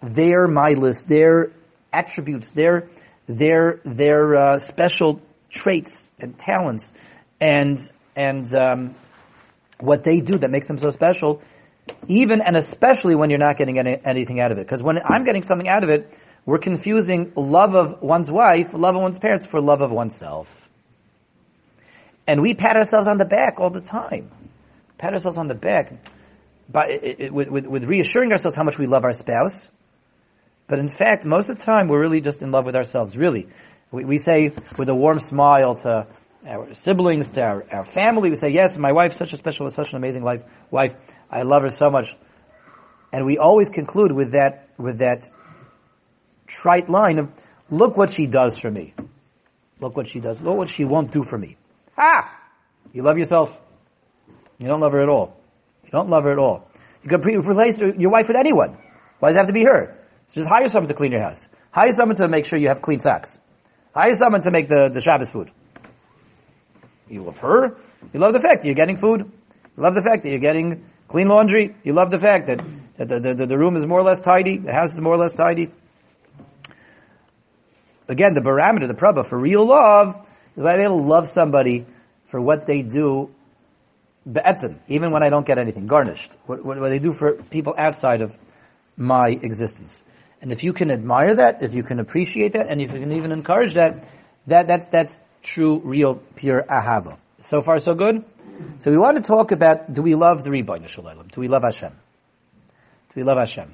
their 0.01 0.47
my 0.47 0.71
list, 0.71 1.07
their 1.07 1.51
attributes, 1.93 2.49
their 2.51 2.89
their 3.27 3.79
their 3.85 4.35
uh, 4.35 4.59
special 4.59 5.21
traits 5.49 6.09
and 6.19 6.37
talents, 6.37 6.91
and 7.39 7.79
and 8.15 8.53
um, 8.53 8.95
what 9.83 10.03
they 10.03 10.19
do 10.19 10.37
that 10.37 10.49
makes 10.49 10.67
them 10.67 10.77
so 10.77 10.89
special, 10.89 11.41
even 12.07 12.41
and 12.41 12.55
especially 12.55 13.15
when 13.15 13.29
you're 13.29 13.39
not 13.39 13.57
getting 13.57 13.79
any, 13.79 13.97
anything 14.05 14.39
out 14.39 14.51
of 14.51 14.57
it. 14.57 14.65
Because 14.65 14.81
when 14.81 14.97
I'm 14.99 15.23
getting 15.23 15.43
something 15.43 15.67
out 15.67 15.83
of 15.83 15.89
it, 15.89 16.11
we're 16.45 16.59
confusing 16.59 17.31
love 17.35 17.75
of 17.75 18.01
one's 18.01 18.31
wife, 18.31 18.73
love 18.73 18.95
of 18.95 19.01
one's 19.01 19.19
parents, 19.19 19.45
for 19.45 19.61
love 19.61 19.81
of 19.81 19.91
oneself. 19.91 20.47
And 22.27 22.41
we 22.41 22.53
pat 22.53 22.77
ourselves 22.77 23.07
on 23.07 23.17
the 23.17 23.25
back 23.25 23.59
all 23.59 23.69
the 23.69 23.81
time. 23.81 24.31
Pat 24.97 25.13
ourselves 25.13 25.37
on 25.37 25.47
the 25.47 25.55
back 25.55 25.93
by, 26.69 26.87
it, 26.87 27.19
it, 27.19 27.33
with, 27.33 27.49
with, 27.49 27.65
with 27.65 27.83
reassuring 27.83 28.31
ourselves 28.31 28.55
how 28.55 28.63
much 28.63 28.77
we 28.77 28.87
love 28.87 29.03
our 29.03 29.13
spouse 29.13 29.69
but 30.67 30.79
in 30.79 30.87
fact, 30.87 31.25
most 31.25 31.49
of 31.49 31.57
the 31.57 31.63
time, 31.63 31.87
we're 31.87 31.99
really 31.99 32.21
just 32.21 32.41
in 32.41 32.51
love 32.51 32.65
with 32.65 32.75
ourselves. 32.75 33.17
Really, 33.17 33.47
we, 33.91 34.05
we 34.05 34.17
say 34.17 34.51
with 34.77 34.89
a 34.89 34.95
warm 34.95 35.19
smile 35.19 35.75
to 35.75 36.07
our 36.47 36.73
siblings, 36.73 37.29
to 37.31 37.41
our, 37.41 37.65
our 37.71 37.85
family, 37.85 38.29
we 38.29 38.35
say, 38.35 38.49
"Yes, 38.49 38.77
my 38.77 38.91
wife's 38.91 39.17
such 39.17 39.33
a 39.33 39.37
special, 39.37 39.69
such 39.69 39.91
an 39.91 39.97
amazing 39.97 40.23
life, 40.23 40.41
wife. 40.71 40.93
I 41.29 41.43
love 41.43 41.63
her 41.63 41.69
so 41.69 41.89
much." 41.89 42.15
And 43.11 43.25
we 43.25 43.37
always 43.37 43.69
conclude 43.69 44.11
with 44.11 44.31
that 44.31 44.69
with 44.77 44.99
that 44.99 45.29
trite 46.47 46.89
line 46.89 47.19
of, 47.19 47.29
"Look 47.69 47.95
what 47.95 48.09
she 48.09 48.27
does 48.27 48.57
for 48.57 48.69
me. 48.69 48.93
Look 49.79 49.95
what 49.95 50.07
she 50.07 50.19
does. 50.19 50.41
Look 50.41 50.57
what 50.57 50.69
she 50.69 50.85
won't 50.85 51.11
do 51.11 51.23
for 51.23 51.37
me." 51.37 51.57
Ah, 51.97 52.31
you 52.91 53.03
love 53.03 53.17
yourself. 53.17 53.57
You 54.57 54.67
don't 54.67 54.81
love 54.81 54.93
her 54.93 55.01
at 55.01 55.09
all. 55.09 55.37
You 55.83 55.91
don't 55.91 56.09
love 56.09 56.23
her 56.23 56.31
at 56.31 56.39
all. 56.39 56.67
You 57.03 57.09
can 57.09 57.21
replace 57.21 57.77
your 57.79 58.11
wife 58.11 58.27
with 58.27 58.37
anyone. 58.37 58.77
Why 59.19 59.29
does 59.29 59.35
it 59.35 59.39
have 59.39 59.47
to 59.47 59.53
be 59.53 59.63
her? 59.65 59.97
So 60.27 60.41
just 60.41 60.49
hire 60.49 60.67
someone 60.69 60.87
to 60.87 60.93
clean 60.93 61.11
your 61.11 61.21
house. 61.21 61.47
Hire 61.71 61.91
someone 61.91 62.15
to 62.17 62.27
make 62.27 62.45
sure 62.45 62.57
you 62.57 62.69
have 62.69 62.81
clean 62.81 62.99
socks. 62.99 63.39
Hire 63.93 64.13
someone 64.13 64.41
to 64.41 64.51
make 64.51 64.69
the, 64.69 64.89
the 64.93 65.01
Shabbos 65.01 65.29
food. 65.29 65.51
You 67.09 67.23
love 67.23 67.37
her. 67.39 67.77
You 68.13 68.19
love 68.19 68.33
the 68.33 68.39
fact 68.39 68.61
that 68.61 68.65
you're 68.65 68.75
getting 68.75 68.97
food. 68.97 69.21
You 69.21 69.83
love 69.83 69.95
the 69.95 70.01
fact 70.01 70.23
that 70.23 70.29
you're 70.29 70.39
getting 70.39 70.85
clean 71.07 71.27
laundry. 71.27 71.75
You 71.83 71.93
love 71.93 72.11
the 72.11 72.19
fact 72.19 72.47
that, 72.47 72.59
that 72.97 73.07
the, 73.07 73.33
the, 73.35 73.45
the 73.45 73.57
room 73.57 73.75
is 73.75 73.85
more 73.85 73.99
or 73.99 74.03
less 74.03 74.21
tidy. 74.21 74.57
The 74.57 74.73
house 74.73 74.93
is 74.93 75.01
more 75.01 75.13
or 75.13 75.17
less 75.17 75.33
tidy. 75.33 75.71
Again, 78.07 78.33
the 78.33 78.41
barometer, 78.41 78.87
the 78.87 78.93
prabha 78.93 79.25
for 79.25 79.37
real 79.37 79.65
love 79.65 80.15
is 80.57 80.65
I'm 80.65 80.79
able 80.79 80.97
to 80.97 81.07
love 81.07 81.27
somebody 81.27 81.85
for 82.29 82.41
what 82.41 82.65
they 82.67 82.81
do 82.81 83.29
be'etzim, 84.31 84.79
even 84.87 85.11
when 85.11 85.23
I 85.23 85.29
don't 85.29 85.45
get 85.45 85.57
anything, 85.57 85.87
garnished. 85.87 86.31
What, 86.45 86.63
what, 86.63 86.79
what 86.79 86.89
they 86.89 86.99
do 86.99 87.13
for 87.13 87.33
people 87.43 87.75
outside 87.77 88.21
of 88.21 88.33
my 88.97 89.27
existence. 89.29 90.01
And 90.41 90.51
if 90.51 90.63
you 90.63 90.73
can 90.73 90.91
admire 90.91 91.37
that, 91.37 91.63
if 91.63 91.73
you 91.73 91.83
can 91.83 91.99
appreciate 91.99 92.53
that, 92.53 92.67
and 92.69 92.81
if 92.81 92.91
you 92.91 92.99
can 92.99 93.13
even 93.13 93.31
encourage 93.31 93.75
that, 93.75 94.05
that 94.47 94.67
that's 94.67 94.87
that's 94.87 95.19
true, 95.43 95.79
real, 95.83 96.15
pure 96.35 96.63
ahava. 96.63 97.17
So 97.39 97.61
far, 97.61 97.79
so 97.79 97.93
good. 97.93 98.23
So 98.79 98.91
we 98.91 98.97
want 98.97 99.17
to 99.17 99.23
talk 99.23 99.51
about: 99.51 99.93
Do 99.93 100.01
we 100.01 100.15
love 100.15 100.43
the 100.43 100.49
Ribbono 100.49 100.87
Shel 100.87 101.03
Olam? 101.03 101.31
Do 101.31 101.41
we 101.41 101.47
love 101.47 101.63
Hashem? 101.63 101.91
Do 101.91 103.13
we 103.15 103.23
love 103.23 103.37
Hashem? 103.37 103.73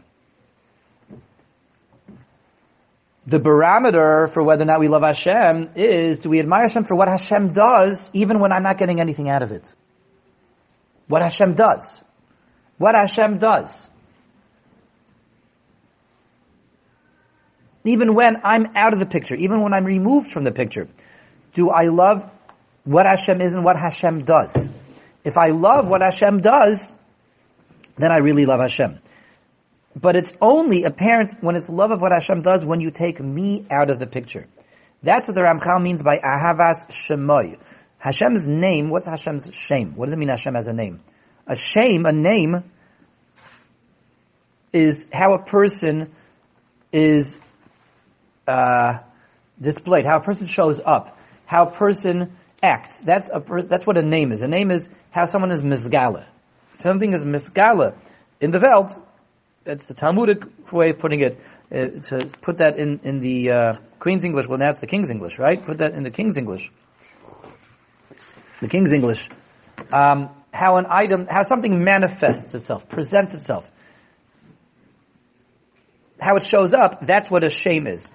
The 3.27 3.39
barometer 3.39 4.27
for 4.33 4.43
whether 4.43 4.63
or 4.63 4.65
not 4.65 4.79
we 4.79 4.87
love 4.87 5.03
Hashem 5.03 5.71
is: 5.75 6.19
Do 6.19 6.29
we 6.29 6.39
admire 6.39 6.63
Hashem 6.63 6.85
for 6.85 6.95
what 6.95 7.07
Hashem 7.07 7.53
does, 7.53 8.09
even 8.13 8.39
when 8.39 8.51
I'm 8.51 8.63
not 8.63 8.77
getting 8.77 8.99
anything 8.99 9.29
out 9.29 9.43
of 9.43 9.51
it? 9.51 9.71
What 11.07 11.21
Hashem 11.21 11.53
does. 11.53 12.03
What 12.77 12.95
Hashem 12.95 13.37
does. 13.37 13.89
even 17.85 18.13
when 18.13 18.37
I'm 18.43 18.67
out 18.75 18.93
of 18.93 18.99
the 18.99 19.05
picture, 19.05 19.35
even 19.35 19.61
when 19.61 19.73
I'm 19.73 19.85
removed 19.85 20.31
from 20.31 20.43
the 20.43 20.51
picture, 20.51 20.87
do 21.53 21.69
I 21.69 21.85
love 21.85 22.29
what 22.83 23.05
Hashem 23.05 23.41
is 23.41 23.53
and 23.53 23.63
what 23.63 23.77
Hashem 23.77 24.23
does? 24.23 24.69
If 25.23 25.37
I 25.37 25.47
love 25.47 25.87
what 25.87 26.01
Hashem 26.01 26.39
does, 26.39 26.91
then 27.97 28.11
I 28.11 28.17
really 28.17 28.45
love 28.45 28.61
Hashem. 28.61 28.99
But 29.95 30.15
it's 30.15 30.31
only 30.41 30.83
apparent 30.83 31.35
when 31.41 31.55
it's 31.55 31.69
love 31.69 31.91
of 31.91 32.01
what 32.01 32.11
Hashem 32.11 32.41
does 32.41 32.63
when 32.63 32.79
you 32.79 32.91
take 32.91 33.19
me 33.19 33.65
out 33.69 33.89
of 33.89 33.99
the 33.99 34.05
picture. 34.05 34.47
That's 35.03 35.27
what 35.27 35.35
the 35.35 35.41
Ramchal 35.41 35.81
means 35.81 36.03
by 36.03 36.17
Ahavas 36.17 36.89
Shemoy. 36.89 37.57
Hashem's 37.97 38.47
name, 38.47 38.89
what's 38.89 39.05
Hashem's 39.05 39.49
shame? 39.53 39.95
What 39.95 40.05
does 40.05 40.13
it 40.13 40.19
mean 40.19 40.29
Hashem 40.29 40.55
has 40.55 40.67
a 40.67 40.73
name? 40.73 41.01
A 41.47 41.55
shame, 41.55 42.05
a 42.05 42.13
name, 42.13 42.63
is 44.71 45.05
how 45.11 45.33
a 45.33 45.43
person 45.43 46.13
is 46.93 47.37
uh, 48.47 48.99
displayed, 49.59 50.05
how 50.05 50.17
a 50.17 50.21
person 50.21 50.47
shows 50.47 50.79
up, 50.83 51.17
how 51.49 51.65
a 51.65 51.71
person 51.71 52.37
acts. 52.61 53.01
That's 53.01 53.27
a 53.33 53.39
pers- 53.39 53.67
that's 53.67 53.85
what 53.87 53.97
a 53.97 54.03
name 54.03 54.31
is. 54.31 54.43
A 54.43 54.47
name 54.47 54.69
is 54.69 54.87
how 55.09 55.25
someone 55.25 55.51
is 55.51 55.63
misgala. 55.63 56.27
Something 56.75 57.13
is 57.13 57.25
misgala 57.25 57.97
in 58.39 58.51
the 58.51 58.59
Welt. 58.59 58.91
That's 59.63 59.85
the 59.85 59.95
Talmudic 59.95 60.43
way 60.71 60.91
of 60.91 60.99
putting 60.99 61.21
it. 61.21 61.39
Uh, 61.71 62.01
to 62.01 62.17
put 62.41 62.57
that 62.57 62.79
in 62.79 62.99
in 63.03 63.19
the 63.19 63.51
uh, 63.51 63.73
Queen's 63.99 64.23
English, 64.23 64.47
well, 64.47 64.59
now 64.59 64.69
it's 64.69 64.79
the 64.79 64.87
King's 64.87 65.09
English, 65.09 65.39
right? 65.39 65.63
Put 65.65 65.79
that 65.79 65.93
in 65.93 66.03
the 66.03 66.11
King's 66.11 66.37
English. 66.37 66.71
The 68.61 68.67
King's 68.67 68.91
English. 68.91 69.27
Um, 69.91 70.29
how 70.51 70.77
an 70.77 70.85
item, 70.89 71.27
how 71.29 71.43
something 71.43 71.83
manifests 71.83 72.53
itself, 72.53 72.89
presents 72.89 73.33
itself, 73.33 73.69
how 76.19 76.35
it 76.37 76.43
shows 76.43 76.73
up. 76.73 77.05
That's 77.05 77.29
what 77.29 77.43
a 77.43 77.49
shame 77.49 77.87
is 77.87 78.11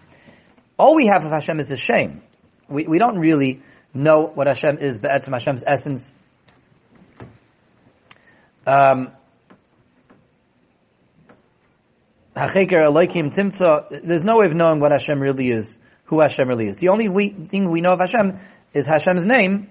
all 0.78 0.94
we 0.96 1.06
have 1.12 1.24
of 1.24 1.30
Hashem 1.30 1.60
is 1.60 1.70
a 1.70 1.76
shame. 1.76 2.22
We, 2.68 2.86
we 2.86 2.98
don't 2.98 3.18
really 3.18 3.62
know 3.92 4.30
what 4.34 4.46
Hashem 4.46 4.78
is, 4.78 4.98
Be'etzim 4.98 5.32
Hashem's 5.32 5.62
essence. 5.66 6.10
Um, 8.66 9.12
there's 12.34 14.24
no 14.24 14.38
way 14.38 14.46
of 14.46 14.54
knowing 14.54 14.80
what 14.80 14.90
Hashem 14.90 15.20
really 15.20 15.50
is, 15.50 15.76
who 16.06 16.20
Hashem 16.20 16.48
really 16.48 16.68
is. 16.68 16.78
The 16.78 16.88
only 16.88 17.08
we, 17.08 17.28
thing 17.28 17.70
we 17.70 17.80
know 17.80 17.92
of 17.92 18.00
Hashem 18.00 18.40
is 18.72 18.86
Hashem's 18.86 19.24
name, 19.24 19.68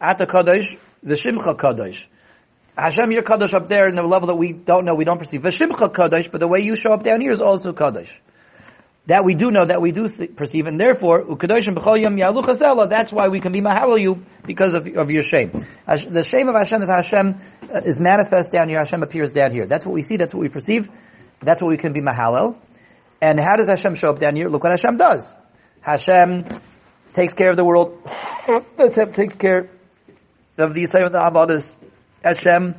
Ata 0.00 0.26
Kadosh, 0.26 0.76
V'Shimcha 1.04 1.56
Kadosh. 1.56 2.04
Hashem, 2.76 3.12
you're 3.12 3.22
Kadosh 3.22 3.54
up 3.54 3.68
there 3.68 3.88
in 3.88 3.94
the 3.94 4.02
level 4.02 4.28
that 4.28 4.36
we 4.36 4.52
don't 4.52 4.84
know, 4.84 4.94
we 4.94 5.04
don't 5.04 5.18
perceive. 5.18 5.42
V'Shimcha 5.42 5.94
Kadosh, 5.94 6.30
but 6.32 6.40
the 6.40 6.48
way 6.48 6.60
you 6.60 6.74
show 6.74 6.90
up 6.90 7.02
down 7.04 7.20
here 7.20 7.30
is 7.30 7.40
also 7.40 7.72
Kadosh. 7.72 8.10
That 9.06 9.24
we 9.24 9.34
do 9.34 9.50
know, 9.50 9.66
that 9.66 9.80
we 9.80 9.92
do 9.92 10.06
perceive, 10.36 10.66
and 10.66 10.78
therefore, 10.78 11.24
that's 11.24 13.12
why 13.12 13.28
we 13.28 13.40
can 13.40 13.52
be 13.52 13.60
mahalo 13.60 14.00
you 14.00 14.24
because 14.46 14.74
of, 14.74 14.86
of 14.86 15.10
your 15.10 15.22
shame. 15.22 15.64
The 15.86 16.22
shame 16.22 16.48
of 16.48 16.54
Hashem 16.54 16.82
is 16.82 16.88
Hashem 16.88 17.40
uh, 17.62 17.80
is 17.84 17.98
manifest 17.98 18.52
down 18.52 18.68
here, 18.68 18.78
Hashem 18.78 19.02
appears 19.02 19.32
down 19.32 19.52
here. 19.52 19.66
That's 19.66 19.86
what 19.86 19.94
we 19.94 20.02
see, 20.02 20.16
that's 20.16 20.34
what 20.34 20.42
we 20.42 20.48
perceive, 20.48 20.88
that's 21.40 21.62
what 21.62 21.70
we 21.70 21.78
can 21.78 21.92
be 21.92 22.00
mahalo. 22.00 22.56
And 23.22 23.40
how 23.40 23.56
does 23.56 23.68
Hashem 23.68 23.94
show 23.96 24.10
up 24.10 24.18
down 24.18 24.36
here? 24.36 24.48
Look 24.48 24.64
what 24.64 24.72
Hashem 24.72 24.96
does. 24.96 25.34
Hashem 25.80 26.44
takes 27.12 27.32
care 27.32 27.50
of 27.50 27.56
the 27.56 27.64
world. 27.64 27.98
Hashem 28.78 29.12
takes 29.12 29.34
care 29.34 29.70
of 30.58 30.74
the 30.74 30.84
Yisrael, 30.84 31.10
the 31.10 31.18
Avodas. 31.18 31.74
Hashem 32.22 32.74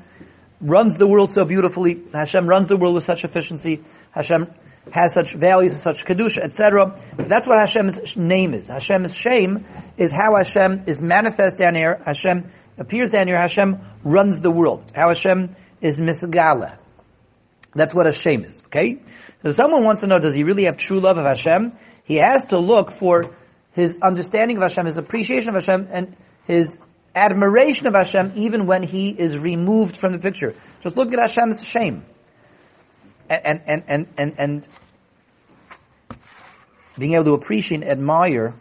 runs 0.62 0.97
the 0.97 1.07
world 1.07 1.34
so 1.34 1.45
beautifully. 1.45 2.03
Hashem 2.13 2.47
runs 2.47 2.67
the 2.67 2.77
world 2.77 2.95
with 2.95 3.05
such 3.05 3.23
efficiency. 3.23 3.81
Hashem 4.12 4.47
has 4.89 5.13
such 5.13 5.34
values, 5.34 5.74
and 5.74 5.82
such 5.82 6.06
kedusha, 6.06 6.39
etc. 6.39 7.00
That's 7.17 7.48
what 7.48 7.60
Hashem's 7.60 8.17
name 8.17 8.54
is. 8.54 8.67
Hashem's 8.67 9.15
shame 9.15 9.65
is 9.98 10.12
how 10.12 10.36
Hashem 10.36 10.86
is 10.88 11.02
manifest 11.02 11.58
down 11.58 11.76
here. 11.76 12.02
Hashem 12.06 12.52
appears 12.78 13.10
down 13.10 13.28
here. 13.28 13.38
Hashem 13.38 13.80
runs 14.04 14.41
the 14.41 14.52
world. 14.52 14.91
How 14.96 15.10
Hashem 15.10 15.56
is 15.82 16.00
misgala. 16.00 16.78
That's 17.76 17.94
what 17.94 18.08
a 18.08 18.12
shame 18.12 18.44
is. 18.44 18.62
Okay. 18.65 19.02
So 19.44 19.52
someone 19.52 19.84
wants 19.84 20.02
to 20.02 20.08
know: 20.08 20.20
Does 20.20 20.36
he 20.36 20.44
really 20.44 20.65
have 20.65 20.78
true 20.78 21.00
love 21.00 21.17
of 21.17 21.26
Hashem? 21.26 21.74
He 22.04 22.15
has 22.15 22.46
to 22.46 22.60
look 22.60 22.91
for 22.91 23.36
his 23.74 23.98
understanding 24.02 24.58
of 24.58 24.63
Hashem, 24.63 24.86
his 24.86 24.98
appreciation 24.98 25.50
of 25.50 25.63
Hashem, 25.63 25.88
and 25.91 26.17
his 26.46 26.78
admiration 27.15 27.88
of 27.88 27.94
Hashem, 27.94 28.34
even 28.36 28.65
when 28.65 28.84
he 28.84 29.10
is 29.10 29.38
removed 29.38 29.96
from 29.96 30.12
the 30.13 30.20
picture. 30.20 30.56
Just 30.82 30.98
look 30.98 31.13
at 31.13 31.20
Hashem's 31.20 31.65
shame 31.65 32.04
and, 33.32 33.62
and, 33.65 33.84
and, 33.88 34.08
and, 34.17 34.34
and 34.38 34.67
being 36.98 37.13
able 37.13 37.26
to 37.26 37.34
appreciate 37.34 37.82
and 37.82 37.91
admire 37.91 38.54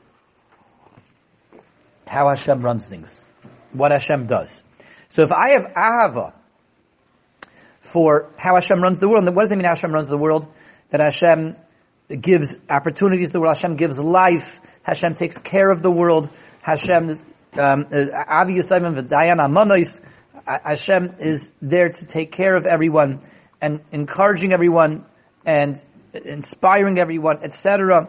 how 2.07 2.29
Hashem 2.29 2.61
runs 2.61 2.87
things, 2.87 3.21
what 3.73 3.93
Hashem 3.93 4.27
does. 4.27 4.63
So 5.09 5.23
if 5.23 5.33
I 5.33 5.53
have 5.53 5.73
ahava 5.77 6.33
for 7.83 8.31
how 8.37 8.55
Hashem 8.55 8.81
runs 8.81 9.01
the 9.01 9.09
world, 9.09 9.25
what 9.35 9.43
does 9.45 9.53
it 9.53 9.57
mean 9.57 9.65
Hashem 9.65 9.93
runs 9.93 10.09
the 10.09 10.19
world? 10.19 10.47
That 10.91 11.01
Hashem 11.01 11.57
gives 12.21 12.59
opportunities 12.69 13.29
to 13.29 13.33
the 13.35 13.41
world, 13.41 13.57
Hashem 13.57 13.77
gives 13.77 13.99
life, 13.99 14.61
Hashem 14.83 15.15
takes 15.15 15.39
care 15.39 15.71
of 15.71 15.83
the 15.83 15.91
world, 15.91 16.31
Hashem 16.63 17.11
um, 17.59 17.87
Hashem 20.47 21.15
is 21.21 21.53
there 21.61 21.89
to 21.89 22.07
take 22.07 22.33
care 22.33 22.57
of 22.57 22.67
everyone 22.67 23.21
and 23.61 23.81
encouraging 23.92 24.53
everyone 24.53 25.05
and 25.44 25.83
inspiring 26.12 26.99
everyone, 26.99 27.42
etc. 27.42 28.09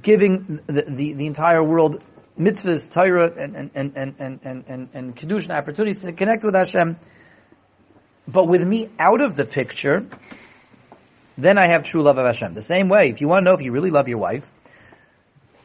Giving 0.00 0.60
the, 0.66 0.82
the, 0.88 1.12
the, 1.14 1.26
entire 1.26 1.62
world 1.62 2.02
mitzvahs, 2.38 2.90
Torah, 2.90 3.30
and, 3.36 3.56
and, 3.56 3.70
and, 3.74 3.96
and, 3.96 4.14
and, 4.18 4.40
and, 4.42 4.64
and, 4.66 4.88
and 4.94 5.16
Kedushin 5.16 5.50
opportunities 5.50 6.00
to 6.02 6.12
connect 6.12 6.44
with 6.44 6.54
Hashem. 6.54 6.96
But 8.26 8.48
with 8.48 8.62
me 8.62 8.88
out 8.98 9.20
of 9.20 9.36
the 9.36 9.44
picture, 9.44 10.06
then 11.36 11.58
I 11.58 11.72
have 11.72 11.84
true 11.84 12.02
love 12.02 12.18
of 12.18 12.24
Hashem. 12.26 12.54
The 12.54 12.62
same 12.62 12.88
way, 12.88 13.10
if 13.10 13.20
you 13.20 13.28
want 13.28 13.44
to 13.44 13.50
know 13.50 13.56
if 13.56 13.62
you 13.62 13.72
really 13.72 13.90
love 13.90 14.08
your 14.08 14.18
wife, 14.18 14.48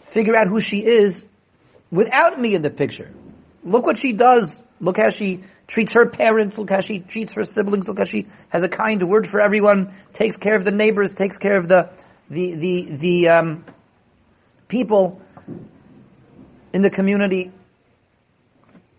figure 0.10 0.36
out 0.36 0.48
who 0.48 0.60
she 0.60 0.80
is 0.80 1.24
without 1.92 2.40
me 2.40 2.56
in 2.56 2.62
the 2.62 2.70
picture. 2.70 3.14
Look 3.64 3.86
what 3.86 3.98
she 3.98 4.14
does. 4.14 4.62
Look 4.80 4.98
how 4.98 5.10
she 5.10 5.44
treats 5.68 5.94
her 5.94 6.10
parents. 6.10 6.58
Look 6.58 6.70
how 6.70 6.82
she 6.82 7.00
treats 7.00 7.34
her 7.34 7.44
siblings. 7.44 7.88
Look 7.88 8.00
how 8.00 8.06
she 8.06 8.28
has 8.50 8.64
a 8.64 8.70
kind 8.70 9.08
word 9.08 9.28
for 9.28 9.40
everyone. 9.40 9.94
Takes 10.14 10.38
care 10.38 10.56
of 10.56 10.64
the 10.64 10.72
neighbors. 10.72 11.14
Takes 11.14 11.38
care 11.38 11.58
of 11.58 11.68
the 11.68 11.90
the 12.30 12.56
the 12.56 12.88
the 12.98 13.30
um, 13.30 13.66
people 14.68 15.22
in 16.74 16.82
the 16.82 16.90
community 16.90 17.52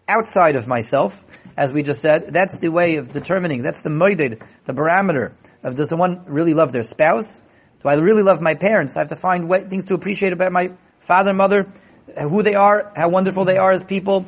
outside 0.08 0.56
of 0.56 0.66
myself. 0.66 1.24
As 1.56 1.72
we 1.72 1.82
just 1.82 2.00
said, 2.00 2.32
that's 2.32 2.56
the 2.58 2.68
way 2.68 2.96
of 2.96 3.10
determining. 3.10 3.62
That's 3.62 3.82
the 3.82 3.90
moeded, 3.90 4.40
the 4.66 4.72
barometer 4.72 5.34
of 5.62 5.74
does 5.74 5.88
the 5.88 5.96
one 5.96 6.24
really 6.26 6.54
love 6.54 6.72
their 6.72 6.82
spouse? 6.82 7.40
Do 7.82 7.88
I 7.88 7.94
really 7.94 8.22
love 8.22 8.40
my 8.40 8.54
parents? 8.54 8.96
I 8.96 9.00
have 9.00 9.08
to 9.08 9.16
find 9.16 9.48
way, 9.48 9.64
things 9.68 9.84
to 9.86 9.94
appreciate 9.94 10.32
about 10.32 10.52
my 10.52 10.72
father 11.00 11.32
mother, 11.32 11.72
who 12.16 12.42
they 12.42 12.54
are, 12.54 12.92
how 12.96 13.08
wonderful 13.08 13.44
they 13.44 13.56
are 13.56 13.72
as 13.72 13.84
people, 13.84 14.26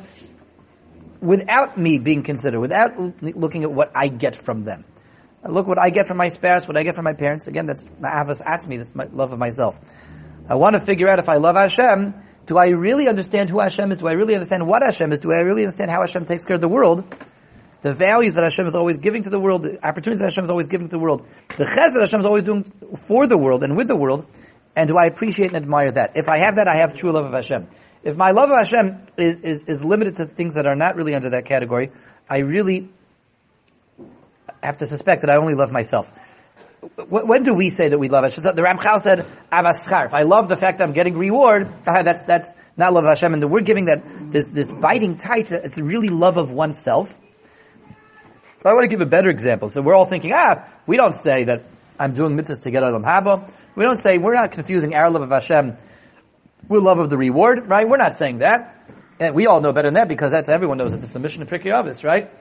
without 1.21 1.77
me 1.77 1.99
being 1.99 2.23
considered, 2.23 2.59
without 2.59 2.99
looking 3.21 3.63
at 3.63 3.71
what 3.71 3.91
I 3.95 4.07
get 4.07 4.35
from 4.35 4.63
them. 4.63 4.85
look 5.47 5.67
what 5.67 5.79
I 5.79 5.89
get 5.89 6.07
from 6.07 6.17
my 6.17 6.27
spouse, 6.27 6.67
what 6.67 6.77
I 6.77 6.83
get 6.83 6.95
from 6.95 7.05
my 7.05 7.13
parents. 7.13 7.47
Again, 7.47 7.67
that's 7.67 7.83
ma'avas 7.83 8.41
atzmi, 8.41 8.77
that's 8.77 8.93
my 8.93 9.05
love 9.13 9.31
of 9.31 9.39
myself. 9.39 9.79
I 10.49 10.55
want 10.55 10.73
to 10.73 10.79
figure 10.79 11.07
out 11.07 11.19
if 11.19 11.29
I 11.29 11.37
love 11.37 11.55
Hashem, 11.55 12.15
do 12.47 12.57
I 12.57 12.69
really 12.69 13.07
understand 13.07 13.49
who 13.49 13.59
Hashem 13.59 13.91
is? 13.91 13.99
Do 13.99 14.07
I 14.07 14.13
really 14.13 14.33
understand 14.33 14.65
what 14.67 14.81
Hashem 14.83 15.11
is? 15.13 15.19
Do 15.19 15.31
I 15.31 15.41
really 15.41 15.61
understand 15.61 15.91
how 15.91 16.01
Hashem 16.01 16.25
takes 16.25 16.43
care 16.43 16.55
of 16.55 16.61
the 16.61 16.67
world? 16.67 17.05
The 17.83 17.93
values 17.93 18.33
that 18.33 18.43
Hashem 18.43 18.67
is 18.67 18.75
always 18.75 18.97
giving 18.97 19.23
to 19.23 19.29
the 19.29 19.39
world, 19.39 19.63
the 19.63 19.77
opportunities 19.85 20.19
that 20.19 20.25
Hashem 20.25 20.43
is 20.43 20.49
always 20.49 20.67
giving 20.67 20.87
to 20.87 20.91
the 20.91 20.99
world, 20.99 21.25
the 21.57 21.65
chesed 21.65 21.93
that 21.93 22.01
Hashem 22.01 22.19
is 22.19 22.25
always 22.25 22.43
doing 22.43 22.63
for 23.07 23.25
the 23.27 23.37
world 23.37 23.63
and 23.63 23.75
with 23.77 23.87
the 23.87 23.95
world, 23.95 24.25
and 24.75 24.87
do 24.87 24.95
I 24.97 25.05
appreciate 25.05 25.47
and 25.47 25.55
admire 25.55 25.91
that? 25.91 26.11
If 26.15 26.29
I 26.29 26.39
have 26.45 26.55
that, 26.57 26.67
I 26.67 26.79
have 26.81 26.95
true 26.95 27.11
love 27.11 27.25
of 27.25 27.33
Hashem. 27.33 27.67
If 28.03 28.17
my 28.17 28.31
love 28.31 28.49
of 28.49 28.57
Hashem 28.57 29.05
is, 29.17 29.39
is, 29.39 29.63
is 29.67 29.83
limited 29.83 30.15
to 30.15 30.25
things 30.25 30.55
that 30.55 30.65
are 30.65 30.75
not 30.75 30.95
really 30.95 31.13
under 31.13 31.31
that 31.31 31.45
category, 31.45 31.91
I 32.29 32.39
really 32.39 32.89
have 34.63 34.77
to 34.77 34.85
suspect 34.85 35.21
that 35.21 35.29
I 35.29 35.37
only 35.37 35.53
love 35.53 35.71
myself. 35.71 36.11
When 37.09 37.43
do 37.43 37.53
we 37.53 37.69
say 37.69 37.89
that 37.89 37.99
we 37.99 38.09
love 38.09 38.23
Hashem? 38.23 38.43
The 38.43 38.61
Ramchal 38.63 39.01
said, 39.01 39.27
I 39.51 40.23
love 40.23 40.49
the 40.49 40.55
fact 40.55 40.79
that 40.79 40.83
I'm 40.83 40.93
getting 40.93 41.15
reward, 41.15 41.71
that's 41.83 42.23
that's 42.23 42.51
not 42.75 42.91
love 42.91 43.03
of 43.03 43.09
Hashem. 43.09 43.35
And 43.35 43.51
we're 43.51 43.61
giving 43.61 43.85
that 43.85 44.31
this 44.31 44.49
this 44.49 44.71
biting 44.71 45.17
tight. 45.17 45.51
It's 45.51 45.77
really 45.77 46.07
love 46.07 46.37
of 46.37 46.51
oneself. 46.51 47.15
But 48.63 48.69
I 48.69 48.73
want 48.73 48.83
to 48.83 48.89
give 48.89 49.01
a 49.01 49.09
better 49.09 49.29
example. 49.29 49.69
So 49.69 49.83
we're 49.83 49.95
all 49.95 50.05
thinking, 50.05 50.31
ah, 50.35 50.69
we 50.87 50.97
don't 50.97 51.13
say 51.13 51.43
that 51.45 51.65
I'm 51.99 52.15
doing 52.15 52.35
mitzvahs 52.35 52.63
to 52.63 52.71
get 52.71 52.81
Olam 52.81 53.03
Haba. 53.03 53.51
We 53.75 53.83
don't 53.83 53.97
say 53.97 54.17
we're 54.17 54.33
not 54.33 54.51
confusing 54.51 54.95
our 54.95 55.11
love 55.11 55.21
of 55.21 55.29
Hashem 55.29 55.77
with 56.67 56.83
love 56.83 56.99
of 56.99 57.09
the 57.09 57.17
reward, 57.17 57.67
right? 57.67 57.87
We're 57.87 57.97
not 57.97 58.17
saying 58.17 58.39
that. 58.39 58.77
And 59.19 59.35
we 59.35 59.45
all 59.47 59.61
know 59.61 59.71
better 59.71 59.87
than 59.87 59.95
that 59.95 60.07
because 60.07 60.31
that's 60.31 60.49
everyone 60.49 60.77
knows 60.77 60.91
that 60.91 61.03
it's 61.03 61.13
the 61.13 61.19
mission 61.19 61.41
of 61.41 61.49
Pirkei 61.49 61.67
Avos, 61.67 62.03
right? 62.03 62.31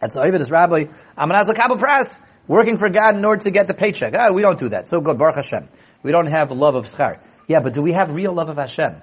And 0.00 0.12
so 0.12 0.24
even 0.26 0.40
as 0.40 0.50
Rabbi 0.50 0.84
Amanaz 1.18 1.46
Lakabel 1.48 1.80
Pras, 1.80 2.20
working 2.46 2.78
for 2.78 2.88
God 2.88 3.16
in 3.16 3.24
order 3.24 3.42
to 3.44 3.50
get 3.50 3.66
the 3.66 3.74
paycheck. 3.74 4.14
Ah, 4.16 4.32
we 4.32 4.42
don't 4.42 4.58
do 4.58 4.68
that. 4.68 4.88
So 4.88 5.00
good, 5.00 5.18
Baruch 5.18 5.36
Hashem. 5.36 5.68
We 6.02 6.12
don't 6.12 6.26
have 6.26 6.50
love 6.50 6.74
of 6.74 6.86
schar. 6.86 7.20
Yeah, 7.48 7.60
but 7.60 7.74
do 7.74 7.82
we 7.82 7.92
have 7.92 8.10
real 8.10 8.34
love 8.34 8.48
of 8.48 8.56
Hashem? 8.56 9.02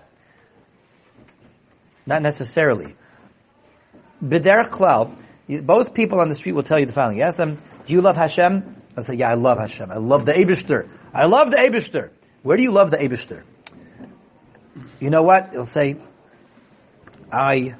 Not 2.05 2.21
necessarily. 2.21 2.95
B'derech 4.23 4.69
klal, 4.69 5.17
most 5.47 5.93
people 5.93 6.19
on 6.19 6.29
the 6.29 6.35
street 6.35 6.53
will 6.53 6.63
tell 6.63 6.79
you 6.79 6.85
the 6.85 6.93
following. 6.93 7.17
You 7.17 7.23
ask 7.23 7.37
them, 7.37 7.61
do 7.85 7.93
you 7.93 8.01
love 8.01 8.15
Hashem? 8.15 8.81
I 8.97 9.01
say, 9.01 9.15
yeah, 9.15 9.31
I 9.31 9.35
love 9.35 9.57
Hashem. 9.59 9.91
I 9.91 9.97
love 9.97 10.25
the 10.25 10.33
Abishter. 10.33 10.89
I 11.13 11.25
love 11.25 11.51
the 11.51 11.57
Abishter. 11.57 12.11
Where 12.43 12.57
do 12.57 12.63
you 12.63 12.71
love 12.71 12.91
the 12.91 12.97
Abishter? 12.97 13.43
You 15.03 15.09
know 15.09 15.23
what? 15.23 15.49
He'll 15.51 15.65
say, 15.65 15.97
I 17.29 17.75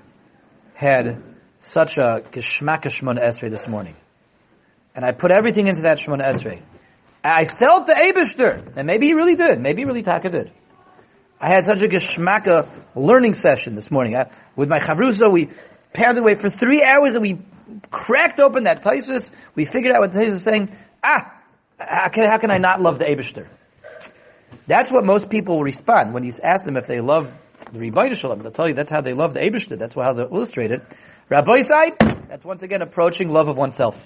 had 0.73 1.23
such 1.61 1.97
a 1.97 2.19
geschmack 2.19 2.83
Shemona 2.83 3.25
Esrei 3.25 3.49
this 3.49 3.65
morning. 3.65 3.95
And 4.93 5.05
I 5.05 5.13
put 5.13 5.31
everything 5.31 5.67
into 5.67 5.83
that 5.83 5.99
Shemona 5.99 6.29
Esrei. 6.29 6.61
I 7.23 7.45
felt 7.45 7.87
the 7.87 7.93
Abishter. 7.93 8.75
And 8.75 8.85
maybe 8.85 9.05
he 9.07 9.13
really 9.13 9.35
did. 9.35 9.57
Maybe 9.61 9.83
he 9.83 9.85
really 9.85 10.03
taka 10.03 10.31
did. 10.31 10.51
I 11.39 11.47
had 11.47 11.63
such 11.63 11.81
a 11.81 11.87
geschmacka 11.87 12.67
learning 12.93 13.35
session 13.35 13.75
this 13.75 13.89
morning. 13.89 14.17
I, 14.17 14.29
with 14.57 14.67
my 14.67 14.79
chavrusa, 14.79 15.31
we 15.31 15.49
pounded 15.93 16.17
away 16.17 16.35
for 16.35 16.49
three 16.49 16.83
hours 16.83 17.15
and 17.15 17.21
we 17.21 17.39
cracked 17.89 18.41
open 18.41 18.65
that 18.65 18.83
Taisus. 18.83 19.31
We 19.55 19.63
figured 19.63 19.95
out 19.95 20.01
what 20.01 20.11
Taisus 20.11 20.33
is 20.33 20.43
saying. 20.43 20.77
Ah, 21.01 21.41
how 21.79 22.09
can, 22.09 22.25
how 22.29 22.37
can 22.37 22.51
I 22.51 22.57
not 22.57 22.81
love 22.81 22.99
the 22.99 23.05
Abishter? 23.05 23.47
That's 24.67 24.89
what 24.91 25.05
most 25.05 25.29
people 25.29 25.61
respond 25.61 26.13
when 26.13 26.23
you 26.23 26.31
ask 26.43 26.65
them 26.65 26.77
if 26.77 26.87
they 26.87 27.01
love 27.01 27.33
the 27.71 27.79
Ribbono 27.79 28.15
Shel 28.15 28.31
Olam. 28.31 28.43
They'll 28.43 28.51
tell 28.51 28.67
you 28.67 28.75
that's 28.75 28.89
how 28.89 29.01
they 29.01 29.13
love 29.13 29.33
the 29.33 29.41
Abishter. 29.41 29.77
That's 29.77 29.93
how 29.93 30.13
they 30.13 30.23
illustrate 30.23 30.71
it. 30.71 30.81
Rabbi 31.29 31.61
side, 31.61 31.93
that's 32.29 32.45
once 32.45 32.63
again 32.63 32.81
approaching 32.81 33.29
love 33.29 33.47
of 33.47 33.57
oneself. 33.57 33.97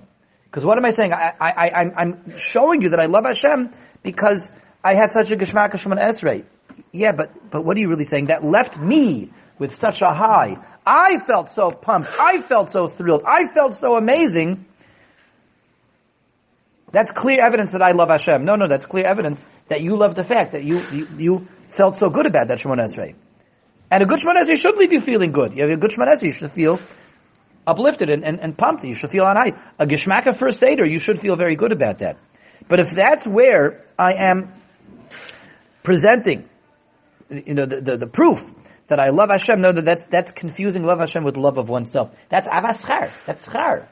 Because 0.45 0.63
what 0.65 0.77
am 0.77 0.85
I 0.85 0.91
saying? 0.91 1.13
I, 1.13 1.33
I, 1.39 1.49
I, 1.49 1.83
I'm 1.97 2.39
showing 2.39 2.81
you 2.81 2.89
that 2.89 2.99
I 2.99 3.05
love 3.05 3.25
Hashem 3.25 3.71
because 4.01 4.51
I 4.83 4.93
had 4.93 5.11
such 5.11 5.31
a 5.31 5.35
Geshmak 5.35 5.73
Shemon 5.73 6.01
Esrei. 6.01 6.45
Yeah, 6.91 7.11
but, 7.11 7.51
but 7.51 7.65
what 7.65 7.77
are 7.77 7.79
you 7.79 7.89
really 7.89 8.05
saying? 8.05 8.27
That 8.27 8.43
left 8.43 8.77
me 8.77 9.31
with 9.59 9.79
such 9.79 10.01
a 10.01 10.13
high. 10.13 10.57
I 10.85 11.17
felt 11.19 11.49
so 11.49 11.69
pumped. 11.69 12.09
I 12.17 12.41
felt 12.41 12.69
so 12.69 12.87
thrilled. 12.87 13.23
I 13.27 13.47
felt 13.53 13.75
so 13.75 13.95
amazing. 13.95 14.65
That's 16.91 17.11
clear 17.11 17.45
evidence 17.45 17.71
that 17.71 17.81
I 17.81 17.91
love 17.91 18.09
Hashem. 18.09 18.45
No, 18.45 18.55
no, 18.55 18.67
that's 18.67 18.85
clear 18.85 19.05
evidence 19.05 19.43
that 19.69 19.81
you 19.81 19.97
love 19.97 20.15
the 20.15 20.23
fact 20.23 20.53
that 20.53 20.63
you, 20.63 20.81
you, 20.91 21.07
you 21.17 21.47
felt 21.71 21.97
so 21.97 22.09
good 22.09 22.25
about 22.25 22.47
that 22.47 22.59
Shemon 22.59 22.79
Esrei. 22.79 23.15
And 23.91 24.03
a 24.03 24.05
good 24.05 24.19
Shemon 24.19 24.41
Esrei 24.41 24.57
should 24.57 24.77
leave 24.77 24.93
you 24.93 25.01
feeling 25.01 25.31
good. 25.31 25.53
You 25.53 25.63
have 25.63 25.71
a 25.71 25.77
good 25.77 25.91
Shemon 25.91 26.07
Esrei, 26.07 26.27
you 26.27 26.31
should 26.31 26.51
feel 26.51 26.79
uplifted 27.67 28.09
and, 28.09 28.23
and, 28.23 28.39
and 28.39 28.57
pumped. 28.57 28.85
You 28.85 28.95
should 28.95 29.11
feel 29.11 29.25
on 29.25 29.35
high. 29.35 29.51
A 29.77 29.85
Geshmaka 29.85 30.37
first 30.39 30.59
Seder, 30.59 30.85
you 30.85 30.99
should 30.99 31.19
feel 31.19 31.35
very 31.35 31.55
good 31.55 31.73
about 31.73 31.99
that. 31.99 32.17
But 32.67 32.79
if 32.79 32.91
that's 32.91 33.27
where 33.27 33.85
I 33.99 34.13
am 34.13 34.53
presenting, 35.83 36.49
you 37.29 37.53
know, 37.53 37.65
the, 37.65 37.81
the, 37.81 37.97
the 37.97 38.07
proof 38.07 38.39
that 38.87 38.99
I 38.99 39.09
love 39.09 39.29
Hashem, 39.29 39.59
no, 39.59 39.73
that 39.73 39.83
that's, 39.85 40.07
that's 40.07 40.31
confusing 40.31 40.83
love 40.83 40.99
Hashem 40.99 41.23
with 41.23 41.35
love 41.35 41.57
of 41.57 41.67
oneself. 41.69 42.11
That's 42.29 42.47
avaschar. 42.47 43.11
That's 43.25 43.45
schar. 43.45 43.87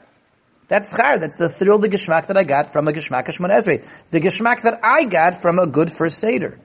That's 0.68 0.90
char. 0.90 1.18
That's 1.18 1.36
the 1.36 1.48
thrill, 1.48 1.78
the 1.78 1.88
geschmack 1.88 2.26
that 2.26 2.36
I 2.36 2.42
got 2.42 2.72
from 2.72 2.88
a 2.88 2.92
geschmack 2.92 3.28
Shemon 3.28 3.50
Esrei. 3.50 3.86
The 4.10 4.20
geschmack 4.20 4.62
that 4.62 4.80
I 4.82 5.04
got 5.04 5.42
from 5.42 5.58
a 5.58 5.66
good 5.66 5.92
first 5.92 6.18
Seder. 6.18 6.58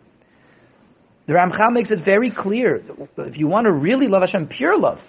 The 1.28 1.34
Ramchal 1.34 1.72
makes 1.72 1.92
it 1.92 2.00
very 2.00 2.32
clear. 2.32 2.82
If 3.18 3.38
you 3.38 3.48
want 3.48 3.66
to 3.66 3.72
really 3.72 4.08
love 4.08 4.22
Hashem, 4.22 4.48
pure 4.48 4.78
love, 4.78 5.08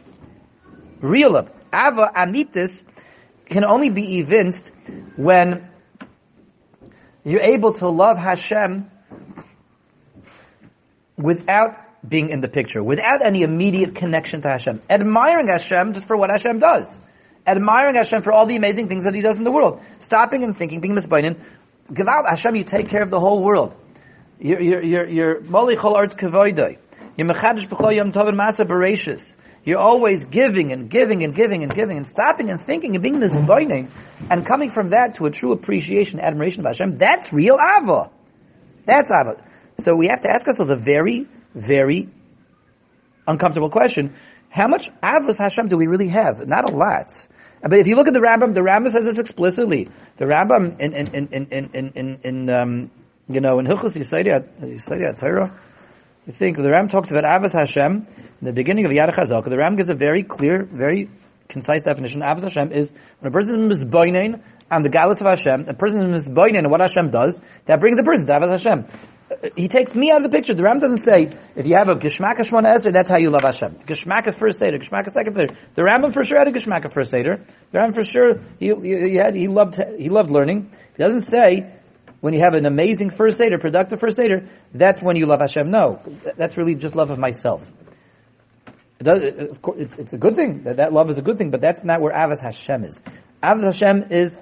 real 1.00 1.33
love, 1.33 1.48
Ava 1.74 2.11
Amitis 2.14 2.85
can 3.46 3.64
only 3.64 3.88
be 3.88 4.18
evinced 4.18 4.70
when 5.16 5.68
you're 7.24 7.40
able 7.40 7.72
to 7.74 7.88
love 7.88 8.18
Hashem 8.18 8.90
without 11.16 11.78
being 12.07 12.31
in 12.31 12.40
the 12.40 12.48
picture, 12.48 12.83
without 12.83 13.24
any 13.24 13.42
immediate 13.42 13.94
connection 13.94 14.42
to 14.42 14.48
Hashem. 14.48 14.83
Admiring 14.90 15.48
Hashem 15.48 15.94
just 15.94 16.07
for 16.07 16.16
what 16.16 16.31
Hashem 16.31 16.59
does. 16.59 16.98
Admiring 17.46 17.96
Hashem 17.96 18.22
for 18.22 18.33
all 18.33 18.46
the 18.46 18.57
amazing 18.57 18.88
things 18.88 19.05
that 19.05 19.14
He 19.14 19.20
does 19.20 19.38
in 19.38 19.44
the 19.44 19.50
world. 19.50 19.81
Stopping 19.98 20.44
and 20.44 20.57
thinking, 20.57 20.81
being 20.81 20.94
misbainin. 20.94 21.40
Give 21.92 22.07
out 22.07 22.24
Hashem, 22.28 22.55
you 22.55 22.64
take 22.64 22.88
care 22.88 23.02
of 23.02 23.11
the 23.11 23.20
whole 23.20 23.42
world. 23.42 23.74
You're, 24.38 24.61
you're, 24.61 25.09
you're, 25.09 25.40
Molichol 25.40 25.94
Arts. 25.94 26.14
You're 26.20 27.28
Mechadish 27.28 27.68
B'chol 27.68 27.94
Yom 27.94 28.12
Masa. 28.12 29.37
You're 29.64 29.78
always 29.78 30.24
giving 30.24 30.72
and 30.72 30.90
giving 30.90 31.22
and 31.22 31.35
giving 31.35 31.62
and 31.62 31.72
giving 31.72 31.96
and 31.96 32.07
stopping 32.07 32.50
and 32.50 32.61
thinking 32.61 32.96
and 32.96 33.02
being 33.02 33.20
misbainin 33.20 33.90
and 34.28 34.44
coming 34.44 34.70
from 34.70 34.88
that 34.88 35.14
to 35.14 35.26
a 35.26 35.31
true 35.31 35.52
appreciation, 35.52 36.18
admiration 36.18 36.66
of 36.66 36.66
Hashem. 36.66 36.92
That's 36.92 37.33
real 37.33 37.57
Ava. 37.61 38.11
That's 38.87 39.11
Ava. 39.11 39.44
So 39.78 39.94
we 39.94 40.09
have 40.09 40.22
to 40.22 40.31
ask 40.31 40.46
ourselves 40.46 40.70
a 40.70 40.76
very, 40.76 41.28
very 41.55 42.09
uncomfortable 43.26 43.70
question. 43.70 44.16
How 44.53 44.69
much 44.69 44.91
Avos 45.03 45.38
Hashem 45.38 45.69
do 45.69 45.79
we 45.79 45.87
really 45.87 46.09
have? 46.09 46.47
Not 46.47 46.71
a 46.71 46.77
lot. 46.77 47.11
But 47.62 47.79
if 47.79 47.87
you 47.87 47.97
look 47.97 48.07
at 48.07 48.12
the 48.12 48.21
Rambam, 48.21 48.55
the 48.55 48.61
Rambam 48.61 48.93
says 48.93 49.07
this 49.07 49.19
explicitly. 49.19 49.88
The 50.19 50.27
Rambam 50.27 50.79
in 50.79 50.93
in 50.93 51.07
in 51.15 51.49
in 51.51 51.71
in 51.73 51.93
in, 51.95 52.21
in 52.23 52.51
um, 52.51 52.91
you 53.31 53.41
know 53.41 53.59
in 53.61 53.67
Hilchos 53.67 53.97
Yesodei 53.97 55.19
Torah, 55.19 55.59
you 56.27 56.33
think 56.35 56.59
the 56.59 56.71
Ram 56.71 56.88
talks 56.88 57.11
about 57.11 57.25
Avos 57.25 57.59
Hashem 57.59 58.07
in 58.43 58.47
the 58.47 58.53
beginning 58.53 58.85
of 58.85 58.93
Yad 58.93 59.15
Chazakah. 59.15 59.49
The 59.49 59.57
Ram 59.57 59.77
gives 59.77 59.88
a 59.88 59.95
very 59.95 60.23
clear, 60.23 60.69
very 60.71 61.09
concise 61.49 61.85
definition. 61.85 62.21
Avos 62.21 62.43
Hashem 62.43 62.73
is 62.73 62.93
when 63.21 63.31
a 63.31 63.33
person 63.33 63.71
is 63.71 63.79
misboinen 63.79 64.43
on 64.71 64.83
the 64.83 64.91
galus 64.91 65.23
of 65.23 65.27
Hashem, 65.27 65.67
a 65.67 65.75
person 65.75 66.12
is 66.12 66.29
misboinen 66.29 66.59
and 66.59 66.71
what 66.71 66.83
Hashem 66.83 67.09
does, 67.09 67.41
that 67.65 67.81
brings 67.81 67.99
a 67.99 68.03
person 68.03 68.27
to 68.27 68.33
Avos 68.35 68.51
Hashem 68.51 68.87
he 69.57 69.68
takes 69.68 69.95
me 69.95 70.11
out 70.11 70.25
of 70.25 70.31
the 70.31 70.37
picture. 70.37 70.55
The 70.55 70.62
Ram 70.62 70.79
doesn't 70.79 70.99
say 70.99 71.31
if 71.57 71.66
you 71.66 71.77
have 71.77 71.88
a 71.88 71.95
Geshmaka 71.95 72.40
Shmona 72.40 72.75
Esrei, 72.75 72.92
that's 72.92 73.09
how 73.09 73.18
you 73.18 73.31
love 73.31 73.42
Hashem. 73.42 73.77
Geshmaka 73.87 74.35
first 74.35 74.59
Seder, 74.59 74.79
Geshmaka 74.79 75.11
second 75.11 75.35
Seder. 75.35 75.55
The 75.75 75.83
Rambam 75.83 76.12
for 76.12 76.25
sure 76.25 76.38
had 76.38 76.49
a 76.49 76.53
Geshmaka 76.53 76.92
first 76.92 77.11
Seder. 77.11 77.45
The 77.71 77.79
Rambam 77.79 77.95
for 77.95 78.05
sure 78.05 78.40
he, 78.59 78.75
he, 78.75 79.16
had 79.16 79.35
he 79.35 79.49
loved 79.49 79.81
he 79.99 80.09
loved 80.09 80.31
learning. 80.31 80.71
He 80.97 81.03
doesn't 81.03 81.23
say 81.23 81.73
when 82.21 82.35
you 82.35 82.40
have 82.40 82.55
an 82.55 82.66
amazing 82.66 83.11
first 83.11 83.38
Seder, 83.38 83.59
productive 83.59 84.01
first 84.01 84.16
Seder, 84.16 84.49
that's 84.73 85.03
when 85.03 85.16
you 85.16 85.27
love 85.27 85.40
Hashem. 85.40 85.71
No, 85.71 86.01
that's 86.37 86.57
really 86.57 86.75
just 86.75 86.95
love 86.95 87.11
of 87.11 87.18
myself. 87.18 87.71
It 89.01 89.05
does, 89.05 89.51
of 89.51 89.62
course, 89.62 89.79
it's, 89.81 89.99
it's 89.99 90.12
a 90.12 90.18
good 90.18 90.37
thing 90.37 90.62
that 90.64 90.77
that 90.77 90.92
love 90.92 91.11
is 91.11 91.18
a 91.18 91.23
good 91.23 91.38
thing, 91.38 91.51
but 91.51 91.61
that's 91.61 91.83
not 91.85 92.01
where 92.01 92.12
Avas 92.12 92.40
Hashem 92.40 92.85
is. 92.85 93.01
Avas 93.42 93.64
Hashem 93.64 94.12
is 94.12 94.40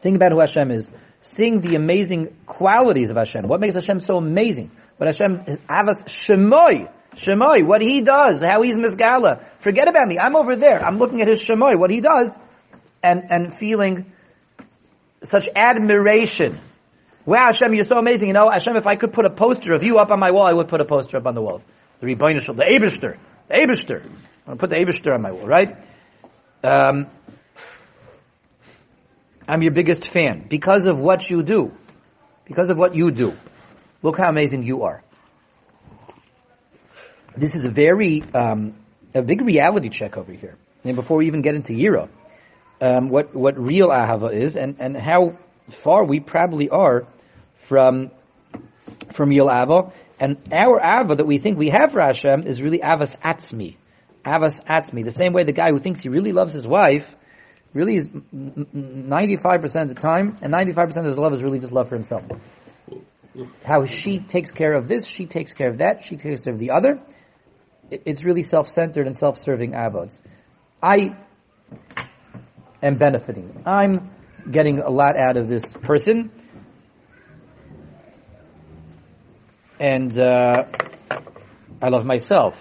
think 0.00 0.16
about 0.16 0.32
who 0.32 0.40
Hashem 0.40 0.70
is 0.70 0.90
seeing 1.22 1.60
the 1.60 1.74
amazing 1.74 2.36
qualities 2.46 3.10
of 3.10 3.16
Hashem. 3.16 3.46
What 3.46 3.60
makes 3.60 3.74
Hashem 3.74 4.00
so 4.00 4.16
amazing? 4.16 4.70
What 4.96 5.06
Hashem 5.06 5.44
Avas 5.68 6.04
Shemoy. 6.04 6.90
Shemoy, 7.14 7.66
what 7.66 7.80
he 7.80 8.02
does, 8.02 8.42
how 8.42 8.62
he's 8.62 8.76
Mizgala. 8.76 9.44
Forget 9.60 9.88
about 9.88 10.06
me. 10.06 10.18
I'm 10.18 10.36
over 10.36 10.56
there. 10.56 10.84
I'm 10.84 10.98
looking 10.98 11.20
at 11.20 11.28
his 11.28 11.40
Shemoy, 11.40 11.78
what 11.78 11.90
he 11.90 12.00
does, 12.00 12.38
and, 13.02 13.22
and 13.30 13.54
feeling 13.54 14.12
such 15.22 15.48
admiration. 15.54 16.60
Wow, 17.24 17.46
Hashem, 17.46 17.74
you're 17.74 17.84
so 17.84 17.98
amazing. 17.98 18.28
You 18.28 18.34
know, 18.34 18.50
Hashem, 18.50 18.76
if 18.76 18.86
I 18.86 18.96
could 18.96 19.12
put 19.12 19.24
a 19.24 19.30
poster 19.30 19.72
of 19.74 19.82
you 19.82 19.98
up 19.98 20.10
on 20.10 20.20
my 20.20 20.30
wall, 20.30 20.46
I 20.46 20.52
would 20.52 20.68
put 20.68 20.80
a 20.80 20.84
poster 20.84 21.16
up 21.16 21.26
on 21.26 21.34
the 21.34 21.42
wall. 21.42 21.62
The 22.00 22.06
Rebbeinu 22.06 22.44
the 22.46 22.64
Abishter. 22.64 23.18
The 23.48 23.54
Abishter. 23.54 24.04
I'm 24.04 24.56
going 24.56 24.56
to 24.56 24.56
put 24.56 24.70
the 24.70 24.76
Abishter 24.76 25.14
on 25.14 25.22
my 25.22 25.32
wall, 25.32 25.46
right? 25.46 25.76
Um, 26.62 27.08
I'm 29.48 29.62
your 29.62 29.72
biggest 29.72 30.06
fan 30.06 30.46
because 30.46 30.86
of 30.86 31.00
what 31.00 31.30
you 31.30 31.42
do. 31.42 31.72
Because 32.44 32.68
of 32.68 32.76
what 32.76 32.94
you 32.94 33.10
do. 33.10 33.32
Look 34.02 34.18
how 34.18 34.28
amazing 34.28 34.62
you 34.62 34.82
are. 34.82 35.02
This 37.34 37.54
is 37.54 37.64
a 37.64 37.70
very, 37.70 38.22
um, 38.34 38.74
a 39.14 39.22
big 39.22 39.40
reality 39.40 39.88
check 39.88 40.18
over 40.18 40.32
here. 40.32 40.58
And 40.84 40.96
before 40.96 41.16
we 41.16 41.28
even 41.28 41.40
get 41.40 41.54
into 41.54 41.72
Yira, 41.72 42.10
um, 42.80 43.08
what, 43.08 43.34
what 43.34 43.58
real 43.58 43.88
Ahava 43.88 44.34
is 44.34 44.56
and, 44.56 44.76
and 44.80 44.96
how 44.96 45.38
far 45.82 46.04
we 46.04 46.20
probably 46.20 46.68
are 46.68 47.06
from, 47.68 48.10
from 49.14 49.30
real 49.30 49.46
Ahava. 49.46 49.92
And 50.20 50.36
our 50.52 50.78
Ahava 50.78 51.16
that 51.16 51.26
we 51.26 51.38
think 51.38 51.56
we 51.56 51.70
have 51.70 51.92
for 51.92 52.00
Hashem 52.02 52.42
is 52.46 52.60
really 52.60 52.80
Avas 52.80 53.16
Atzmi. 53.24 53.76
Avas 54.26 54.62
Atzmi. 54.66 55.04
The 55.04 55.12
same 55.12 55.32
way 55.32 55.44
the 55.44 55.52
guy 55.52 55.70
who 55.70 55.80
thinks 55.80 56.00
he 56.00 56.10
really 56.10 56.32
loves 56.32 56.52
his 56.52 56.66
wife 56.66 57.14
really 57.78 57.96
is 57.96 58.08
95% 58.08 59.82
of 59.82 59.88
the 59.88 59.94
time, 59.94 60.36
and 60.42 60.52
95% 60.52 60.96
of 60.96 61.04
his 61.04 61.18
love 61.18 61.32
is 61.32 61.44
really 61.44 61.60
just 61.60 61.72
love 61.72 61.88
for 61.88 61.94
himself. 61.94 62.24
How 63.64 63.86
she 63.86 64.18
takes 64.18 64.50
care 64.50 64.72
of 64.72 64.88
this, 64.88 65.06
she 65.06 65.26
takes 65.26 65.54
care 65.54 65.70
of 65.70 65.78
that, 65.78 66.02
she 66.02 66.16
takes 66.16 66.42
care 66.42 66.52
of 66.52 66.58
the 66.58 66.72
other. 66.72 67.00
It's 67.88 68.24
really 68.24 68.42
self-centered 68.42 69.06
and 69.06 69.16
self-serving 69.16 69.74
avods. 69.74 70.20
I 70.82 71.16
am 72.82 72.96
benefiting. 72.96 73.62
I'm 73.64 74.10
getting 74.50 74.80
a 74.80 74.90
lot 74.90 75.16
out 75.16 75.36
of 75.36 75.46
this 75.46 75.72
person. 75.72 76.32
And 79.78 80.18
uh, 80.18 80.64
I 81.80 81.88
love 81.88 82.04
myself. 82.04 82.56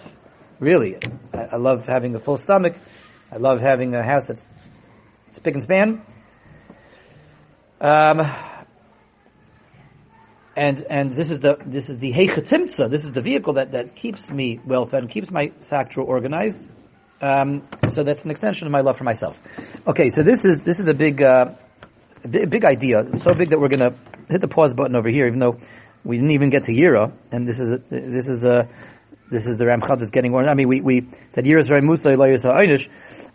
Really. 0.59 0.97
I, 1.33 1.53
I 1.53 1.55
love 1.57 1.87
having 1.87 2.15
a 2.15 2.19
full 2.19 2.37
stomach. 2.37 2.75
I 3.31 3.37
love 3.37 3.59
having 3.59 3.95
a 3.95 4.03
house 4.03 4.27
that's 4.27 4.45
spick 5.37 5.53
and 5.53 5.63
span. 5.63 6.01
Um, 7.79 8.21
and 10.55 10.83
and 10.89 11.13
this 11.13 11.29
is 11.29 11.39
the 11.39 11.57
this 11.65 11.89
is 11.89 11.99
the 11.99 12.11
heichatimtza. 12.11 12.89
This 12.89 13.03
is 13.03 13.11
the 13.11 13.21
vehicle 13.21 13.53
that, 13.53 13.73
that 13.73 13.95
keeps 13.95 14.29
me 14.29 14.59
well 14.65 14.87
fed 14.87 15.03
and 15.03 15.11
keeps 15.11 15.29
my 15.29 15.51
saktra 15.59 16.03
organized. 16.03 16.67
Um, 17.21 17.67
so 17.89 18.03
that's 18.03 18.25
an 18.25 18.31
extension 18.31 18.67
of 18.67 18.71
my 18.71 18.81
love 18.81 18.97
for 18.97 19.03
myself. 19.03 19.39
Okay, 19.85 20.09
so 20.09 20.23
this 20.23 20.43
is 20.43 20.63
this 20.63 20.79
is 20.79 20.87
a 20.87 20.93
big 20.93 21.21
uh, 21.21 21.53
big, 22.29 22.49
big 22.49 22.65
idea. 22.65 23.03
So 23.17 23.33
big 23.35 23.49
that 23.49 23.59
we're 23.59 23.69
to 23.69 23.93
hit 24.29 24.41
the 24.41 24.47
pause 24.47 24.73
button 24.73 24.95
over 24.95 25.09
here, 25.09 25.27
even 25.27 25.39
though 25.39 25.59
we 26.03 26.17
didn't 26.17 26.31
even 26.31 26.49
get 26.49 26.63
to 26.63 26.71
Yira. 26.71 27.13
And 27.31 27.47
this 27.47 27.59
is 27.59 27.71
a, 27.71 27.77
this 27.89 28.27
is 28.27 28.43
a 28.43 28.67
this 29.29 29.45
is 29.45 29.57
the 29.57 29.65
Ramchal 29.65 29.99
just 29.99 30.13
getting 30.13 30.31
more. 30.31 30.47
I 30.47 30.53
mean, 30.53 30.67
we, 30.67 30.81
we 30.81 31.07
said 31.29 31.45
Yira 31.45 31.59
is 31.59 31.67
very 31.67 31.81
Musa 31.81 32.09
Einish. 32.09 32.87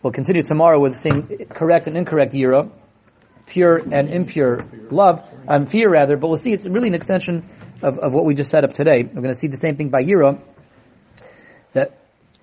We'll 0.02 0.12
continue 0.12 0.42
tomorrow 0.42 0.80
with 0.80 0.96
seeing 0.96 1.46
correct 1.50 1.86
and 1.86 1.96
incorrect 1.96 2.32
Yira, 2.32 2.70
pure 3.46 3.76
and 3.76 4.08
impure 4.08 4.64
love, 4.90 5.22
um, 5.46 5.66
fear 5.66 5.90
rather, 5.90 6.16
but 6.16 6.28
we'll 6.28 6.38
see 6.38 6.52
it's 6.52 6.66
really 6.66 6.88
an 6.88 6.94
extension 6.94 7.48
of, 7.82 7.98
of 7.98 8.14
what 8.14 8.24
we 8.24 8.34
just 8.34 8.50
set 8.50 8.64
up 8.64 8.72
today. 8.72 9.02
We're 9.02 9.22
going 9.22 9.34
to 9.34 9.38
see 9.38 9.48
the 9.48 9.56
same 9.56 9.76
thing 9.76 9.90
by 9.90 10.02
Yira, 10.02 10.40
that 11.74 11.98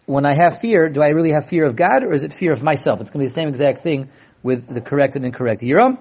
when 0.05 0.25
I 0.25 0.35
have 0.35 0.59
fear, 0.59 0.89
do 0.89 1.01
I 1.01 1.09
really 1.09 1.31
have 1.31 1.47
fear 1.47 1.65
of 1.65 1.75
God 1.75 2.03
or 2.03 2.13
is 2.13 2.23
it 2.23 2.33
fear 2.33 2.51
of 2.51 2.63
myself? 2.63 3.01
It's 3.01 3.09
going 3.09 3.25
to 3.25 3.29
be 3.29 3.33
the 3.33 3.41
same 3.41 3.49
exact 3.49 3.81
thing 3.81 4.09
with 4.43 4.73
the 4.73 4.81
correct 4.81 5.15
and 5.15 5.25
incorrect 5.25 5.61
Yira. 5.61 5.97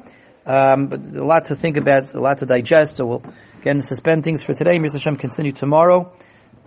Um, 0.46 0.86
but 0.86 1.00
a 1.00 1.24
lot 1.24 1.46
to 1.46 1.56
think 1.56 1.76
about, 1.76 2.14
a 2.14 2.20
lot 2.20 2.38
to 2.38 2.46
digest, 2.46 2.96
so 2.96 3.06
we'll 3.06 3.22
again 3.60 3.82
suspend 3.82 4.24
things 4.24 4.42
for 4.42 4.54
today. 4.54 4.78
Mr. 4.78 4.94
Hashem 4.94 5.16
continue 5.16 5.52
tomorrow. 5.52 6.12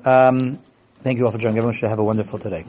Um, 0.06 0.60
thank 1.04 1.18
you 1.18 1.26
all 1.26 1.32
for 1.32 1.38
joining. 1.38 1.58
Everyone 1.58 1.74
should 1.74 1.90
have 1.90 2.00
a 2.00 2.04
wonderful 2.04 2.40
today. 2.40 2.60